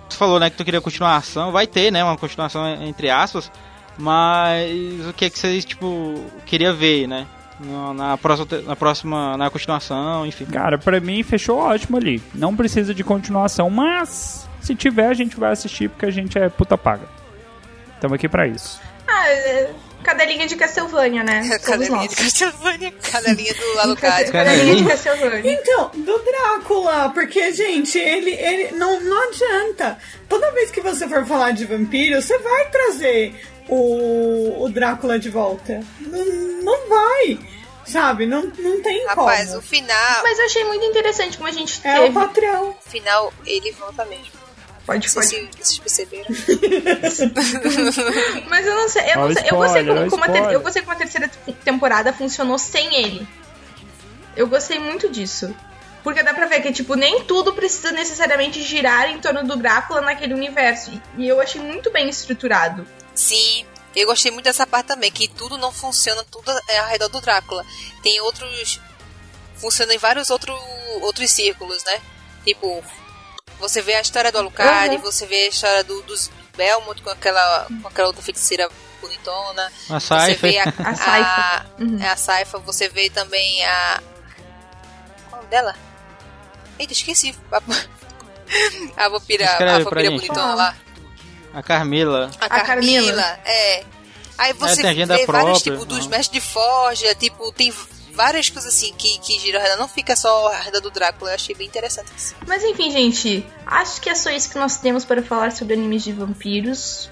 [0.10, 1.52] Tu falou, né, que tu queria continuação.
[1.52, 2.04] Vai ter, né?
[2.04, 3.52] Uma continuação entre aspas.
[3.98, 7.28] Mas o que é que vocês, tipo, queria ver, né?
[7.96, 10.46] Na, próxima, na próxima, na continuação, enfim.
[10.46, 12.22] Cara, pra mim fechou ótimo ali.
[12.34, 16.50] Não precisa de continuação, mas se tiver a gente vai assistir porque a gente é
[16.50, 17.08] puta paga.
[18.02, 18.82] Tamo aqui pra isso.
[19.08, 19.72] Ah, é,
[20.04, 21.48] cadelinha de Castlevania, né?
[21.64, 22.10] Cadelinha nós.
[22.10, 22.92] de Castlevania.
[22.92, 24.32] Cadelinha do Alucard.
[24.32, 25.54] Cadelinha de Castlevania.
[25.54, 29.98] Então, do Drácula, porque, gente, ele, ele não, não adianta.
[30.28, 33.36] Toda vez que você for falar de vampiro, você vai trazer
[33.70, 35.82] o, o Drácula de volta.
[36.00, 36.26] Não,
[36.64, 37.40] não vai,
[37.86, 38.26] sabe?
[38.26, 39.60] Não, não tem Rapaz, como.
[39.60, 42.10] o final, Mas eu achei muito interessante como a gente É teve.
[42.10, 42.70] o patrão.
[42.72, 44.44] o final, ele volta mesmo.
[44.86, 45.66] Pode, Não sei pode.
[45.66, 46.26] se vocês perceberam.
[48.50, 49.12] Mas eu não sei.
[49.14, 51.54] Eu, não sei, eu gostei como, como a ter- eu gostei como a terceira te-
[51.54, 53.28] temporada funcionou sem ele.
[54.36, 55.56] Eu gostei muito disso.
[56.04, 60.02] Porque dá pra ver que, tipo, nem tudo precisa necessariamente girar em torno do Drácula
[60.02, 60.92] naquele universo.
[61.18, 62.86] E eu achei muito bem estruturado.
[63.16, 67.10] Sim, eu gostei muito dessa parte também, que tudo não funciona, tudo é ao redor
[67.10, 67.66] do Drácula.
[68.02, 68.80] Tem outros.
[69.56, 70.54] Funciona em vários outro,
[71.02, 72.02] outros círculos, né?
[72.44, 72.84] Tipo,
[73.60, 75.02] você vê a história do Alucard, Uhum.
[75.02, 79.72] você vê a história do, dos Belmont com aquela, com aquela outra feiticeira bonitona.
[79.90, 80.52] A Você Cypher.
[80.52, 81.72] vê a, A a, Cypher.
[81.88, 82.00] Uhum.
[82.02, 84.02] é a Saifa, você vê também a.
[85.30, 85.76] Qual é o nome dela?
[86.80, 87.36] Eita, esqueci.
[87.52, 87.62] A,
[89.06, 90.76] a vampira, a vampira bonitona lá.
[91.54, 92.32] A Carmila.
[92.40, 93.40] A, A Carmila, Carmila.
[93.46, 93.84] é.
[94.38, 97.72] Aí você tem agenda vê vários própria, tipos dos mestres de forja, tipo, tem
[98.14, 99.80] várias coisas assim que, que giram ao redor.
[99.80, 102.36] Não fica só ao redor do Drácula, eu achei bem interessante isso.
[102.48, 106.04] Mas enfim, gente, acho que é só isso que nós temos para falar sobre animes
[106.04, 107.10] de vampiros.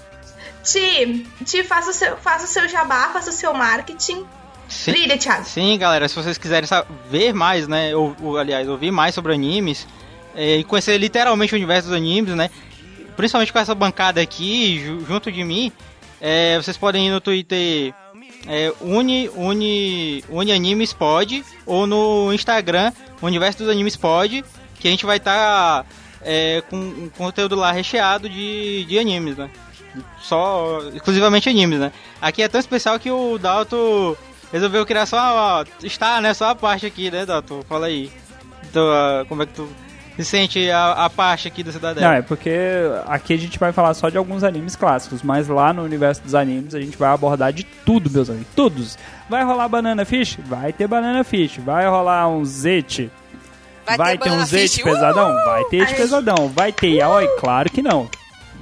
[0.64, 4.26] Ti, Ti, faça o seu, faça o seu jabá, faça o seu marketing.
[4.68, 5.44] Sim, Brilha, Thiago.
[5.44, 6.68] sim, galera, se vocês quiserem
[7.10, 9.86] ver mais, né, ou, ou, aliás, ouvir mais sobre animes
[10.34, 12.48] é, e conhecer literalmente o universo dos animes, né,
[13.16, 15.70] principalmente com essa bancada aqui, ju- junto de mim,
[16.20, 17.92] é, vocês podem ir no Twitter
[18.46, 24.44] é, Uni, Uni, Uni Animes Pod ou no Instagram Universo dos Animes Pod,
[24.80, 25.86] que a gente vai estar
[26.70, 29.50] com um conteúdo lá recheado de, de animes, né?
[30.20, 31.92] Só, exclusivamente animes, né?
[32.20, 34.16] Aqui é tão especial que o Dalton
[34.52, 36.32] resolveu criar só, ó, está, né?
[36.32, 37.62] Só a parte aqui, né, Dalton?
[37.68, 38.10] Fala aí.
[38.64, 39.68] Então, ah, como é que tu
[40.16, 42.06] se sente a, a parte aqui da Cidadela?
[42.06, 42.50] Não, é porque
[43.06, 46.34] aqui a gente vai falar só de alguns animes clássicos, mas lá no universo dos
[46.34, 48.48] animes a gente vai abordar de tudo, meus amigos.
[48.54, 48.98] Todos.
[49.28, 50.38] Vai rolar Banana Fish?
[50.44, 51.58] Vai ter Banana Fish.
[51.58, 53.10] Vai rolar um Zete?
[53.86, 55.44] Vai, ter, um Banana Zete Fish, pesadão?
[55.44, 56.48] Vai ter de pesadão.
[56.48, 57.28] Vai ter Yaoi?
[57.38, 58.08] Claro que não.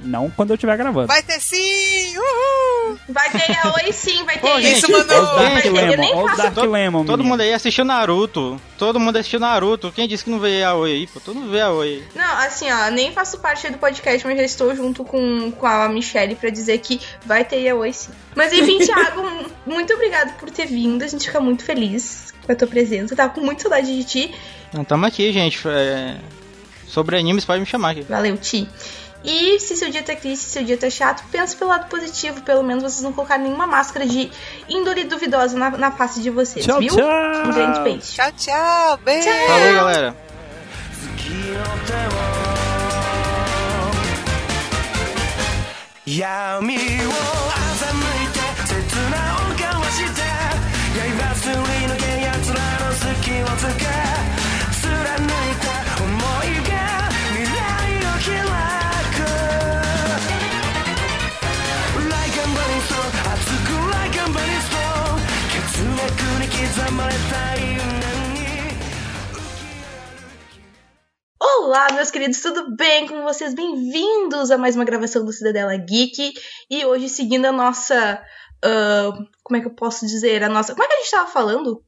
[0.03, 1.07] Não quando eu estiver gravando.
[1.07, 2.17] Vai ter sim!
[2.17, 2.97] Uhul!
[3.09, 5.05] Vai ter Yaoi sim, vai ter Ô, gente, Isso, mano.
[5.05, 8.59] Dark eu Lemon, nem faço Dark Lemon, Todo mundo aí assistiu Naruto.
[8.77, 9.91] Todo mundo assistiu Naruto.
[9.91, 11.07] Quem disse que não vê a Oi aí?
[11.07, 12.03] Pô, todo mundo vê a Oi.
[12.15, 15.87] Não, assim, ó, nem faço parte do podcast, mas já estou junto com, com a
[15.87, 18.11] Michelle pra dizer que vai ter Yaoi sim.
[18.35, 19.21] Mas enfim, Thiago,
[19.65, 21.03] muito obrigado por ter vindo.
[21.03, 23.15] A gente fica muito feliz com a tua presença.
[23.15, 24.35] Tava com muita saudade de ti.
[24.73, 25.67] Não, tamo aqui, gente.
[25.67, 26.17] É,
[26.91, 28.01] Sobre animes, pode me chamar aqui.
[28.01, 28.67] Valeu, Ti.
[29.23, 32.41] E se seu dia tá triste, se seu dia tá chato, pense pelo lado positivo.
[32.41, 34.31] Pelo menos vocês não colocaram nenhuma máscara de
[34.67, 36.95] índole duvidosa na, na face de vocês, Tchau, viu?
[36.95, 37.45] tchau.
[37.45, 38.13] Um grande beijo.
[38.13, 38.97] Tchau, tchau!
[38.97, 39.29] Beijo!
[39.47, 40.31] Falou, galera.
[46.05, 47.60] 闇を
[71.43, 73.55] Olá, meus queridos, tudo bem com vocês?
[73.55, 76.33] Bem-vindos a mais uma gravação do Cidadela Geek.
[76.69, 78.21] E hoje, seguindo a nossa.
[78.63, 79.09] ah,
[79.43, 80.43] como é que eu posso dizer?
[80.43, 80.73] A nossa.
[80.73, 81.81] Como é que a gente tava falando?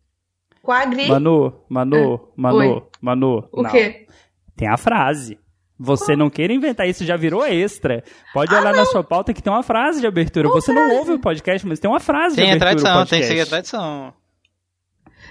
[0.63, 1.07] Quagri.
[1.07, 2.83] Manu, Manu, Manu, Oi.
[2.99, 3.47] Manu.
[3.51, 3.69] o não.
[3.69, 4.07] quê?
[4.55, 5.37] Tem a frase.
[5.79, 8.03] Você não queira inventar isso, já virou extra.
[8.33, 10.47] Pode Ah, olhar na sua pauta que tem uma frase de abertura.
[10.49, 12.75] Você não ouve o podcast, mas tem uma frase Tem de a abertura.
[12.81, 14.13] tradição, do tem que seguir a tradição.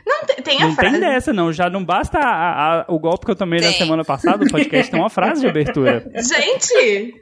[0.07, 0.91] Não, tem, tem a Não frase.
[0.93, 1.53] tem dessa, não.
[1.53, 3.79] Já não basta a- a- o golpe que eu tomei na Tem.
[3.79, 4.45] semana passada.
[4.45, 6.05] O podcast tem uma frase de abertura.
[6.17, 7.15] Gente!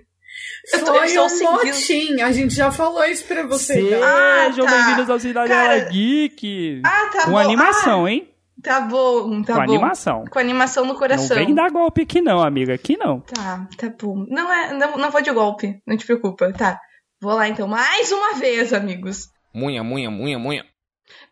[0.72, 1.53] Eu tô- eu Foi estou um seguindo.
[1.66, 2.20] motim.
[2.22, 3.74] A gente já falou isso pra você.
[3.74, 4.07] Sejam né?
[4.07, 4.70] Ah, tá.
[4.70, 5.91] bem-vindos ao Cidadela Cara.
[5.91, 6.83] Geek.
[6.85, 7.39] Ah, tá Com bom.
[7.39, 8.28] animação, hein?
[8.28, 9.72] Ah, tá bom, tá Com bom.
[9.72, 10.24] animação.
[10.31, 11.37] Com animação no Não coração.
[11.37, 12.74] vem dar golpe aqui não, amiga.
[12.74, 13.20] Aqui não.
[13.20, 14.24] Tá, tá bom.
[14.28, 16.53] Não é, não, não vou de golpe, não te preocupa.
[16.53, 16.78] Tá.
[17.22, 19.28] Vou lá então, mais uma vez, amigos.
[19.55, 20.64] Munha, munha, munha, munha.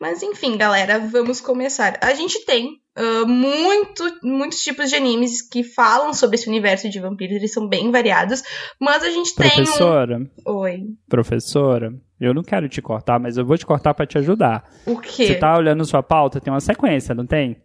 [0.01, 1.99] Mas enfim, galera, vamos começar.
[2.01, 6.99] A gente tem ah, muito, muitos tipos de animes que falam sobre esse universo de
[6.99, 8.43] vampiros, eles são bem variados,
[8.81, 10.53] mas a gente tem Professora, um...
[10.53, 10.83] Oi.
[11.09, 14.69] professora, eu não quero te cortar, mas eu vou te cortar pra te ajudar.
[14.85, 15.29] O quê?
[15.29, 17.63] Você tá olhando sua pauta, tem uma sequência, não tem?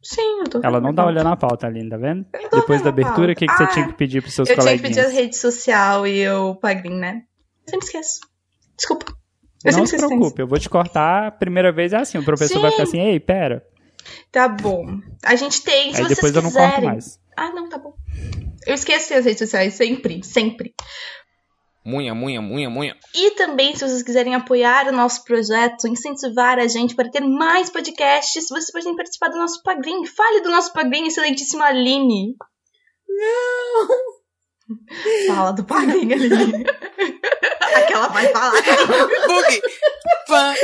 [0.00, 2.24] Sim, eu tô Ela não tá olhando a pauta ali, tá vendo?
[2.32, 3.74] Eu Depois da abertura, o que, que você pauta.
[3.74, 5.06] tinha que pedir pros seus Eu tinha que coleguinhas?
[5.06, 7.22] pedir a rede social e o padrinho, né?
[7.66, 8.20] Eu sempre esqueço.
[8.76, 9.06] Desculpa.
[9.66, 11.26] Eu Não se preocupe, eu vou te cortar.
[11.26, 12.76] A primeira vez é assim, o professor vai Sim.
[12.76, 13.64] ficar assim, ei, pera.
[14.30, 15.00] Tá bom.
[15.24, 17.18] A gente tem, se Aí vocês depois eu não corto mais.
[17.36, 17.94] Ah, não, tá bom.
[18.66, 20.74] Eu esqueço as redes sociais, sempre, sempre.
[21.84, 22.96] Munha, munha, munha, munha.
[23.14, 27.70] E também, se vocês quiserem apoiar o nosso projeto, incentivar a gente para ter mais
[27.70, 30.04] podcasts, vocês podem participar do nosso Padrim.
[30.04, 32.34] Fale do nosso Padrim, excelentíssima Aline.
[33.08, 33.88] Não!
[35.28, 36.64] Fala do Padrim, Aline.
[37.84, 38.62] Aquela vai falar.
[39.26, 39.60] Bug!
[40.26, 40.54] Pã.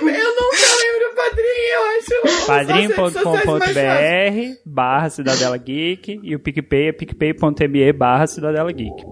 [0.00, 2.14] Eu nunca lembro o padrinho, eu acho.
[2.46, 9.04] padrim.com.br barra Cidadela Geek e o PicPay é picpay.me barra Cidadela Geek.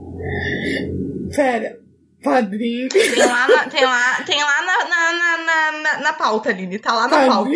[1.35, 1.79] Pera.
[2.23, 2.89] Padrinho.
[2.89, 5.37] Tem lá, na, tem lá, tem lá na, na, na,
[5.83, 6.79] na, na, pauta, Aline.
[6.79, 7.51] Tá lá na pauta.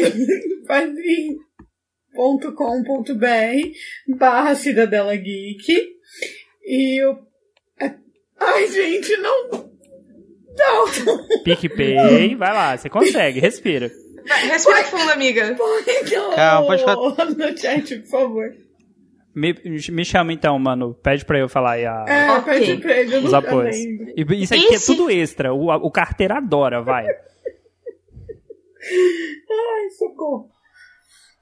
[0.66, 1.38] Padrinho.
[2.14, 5.88] Padrim.com.br barra Cidadela Geek
[6.64, 7.29] e o.
[8.41, 9.70] Ai, gente, não.
[10.59, 10.84] Não!
[11.45, 13.91] PicPay, vai lá, você consegue, respira.
[14.26, 15.57] Vai, respira fundo, amiga.
[16.34, 18.45] Calma, pode ficar- no chat, por favor.
[19.34, 19.55] Me,
[19.93, 20.93] me chama então, mano.
[20.95, 22.53] Pede pra eu falar aí a- É, Ok.
[22.53, 23.76] pede pra ele, eu os apoios.
[23.76, 25.55] E isso aqui é Esse- tudo extra.
[25.55, 27.07] O, o carteiro adora, vai.
[28.82, 30.51] Ai, socorro.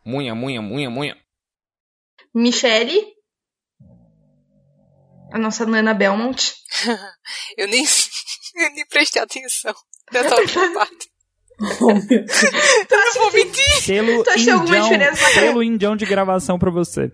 [0.05, 1.17] Munha, munha, munha, munha.
[2.35, 3.18] Michele.
[5.33, 6.55] A nossa Nana Belmont.
[7.57, 7.85] Eu nem,
[8.57, 9.74] eu nem prestei atenção
[10.12, 11.09] nessa última parte.
[11.61, 11.91] Oh.
[11.91, 13.83] Eu não vou mentir.
[13.83, 15.26] Selo Tu achou alguma diferença?
[15.33, 17.11] selo indião de gravação pra você.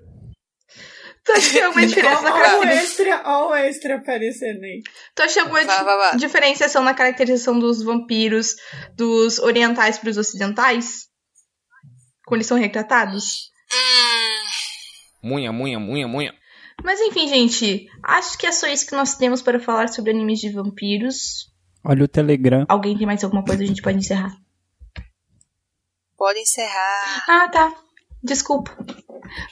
[1.25, 3.23] Tu tem alguma diferença na caracterização?
[3.25, 4.83] ó o extra aparecendo aí.
[5.15, 6.11] Tu acha alguma Vá, vá, vá.
[6.13, 8.55] di- diferenciação na caracterização dos vampiros
[8.95, 11.07] dos orientais pros ocidentais?
[12.27, 13.51] Quando eles são retratados?
[15.23, 16.35] Munha, munha, munha, munha.
[16.85, 20.39] Mas enfim, gente, acho que é só isso que nós temos para falar sobre animes
[20.39, 21.51] de vampiros.
[21.83, 22.67] Olha o Telegram.
[22.69, 23.63] Alguém tem mais alguma coisa?
[23.63, 24.37] A gente pode encerrar.
[26.15, 27.25] Pode encerrar.
[27.27, 27.75] Ah, tá.
[28.23, 28.77] Desculpa.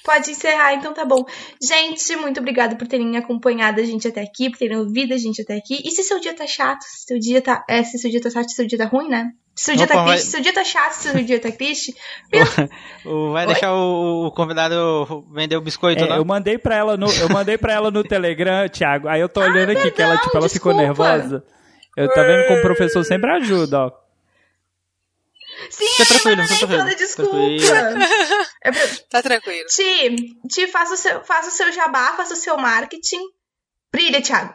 [0.04, 1.24] Pode encerrar, então tá bom.
[1.60, 5.40] Gente, muito obrigada por terem acompanhado a gente até aqui, por terem ouvido a gente
[5.40, 5.80] até aqui.
[5.82, 7.64] E se seu dia tá chato, se seu dia tá.
[7.66, 9.32] É, se seu dia tá chato, se seu dia tá ruim, né?
[9.54, 11.40] Se seu dia Opa, tá vai- triste, se seu dia tá chato, se seu dia
[11.40, 11.94] tá triste.
[13.04, 16.16] O- vai deixar o, o convidado vender o biscoito, É, não?
[16.16, 19.08] eu mandei pra ela no, eu mandei pra ela no Telegram, Thiago.
[19.08, 21.44] Aí eu tô olhando aqui que ela, tipo, ela ficou nervosa.
[21.96, 23.92] Eu tá vendo como o professor sempre ajuda, ó.
[25.68, 27.56] Sim, Fica tranquilo, eu fica mandei toda tranquilo.
[27.58, 28.04] desculpa.
[28.64, 28.80] É pra...
[29.10, 29.66] Tá tranquilo.
[29.66, 30.16] Ti,
[30.48, 33.20] Ti, faça o, seu, faça o seu jabá, faça o seu marketing.
[33.92, 34.54] Brilha, Thiago.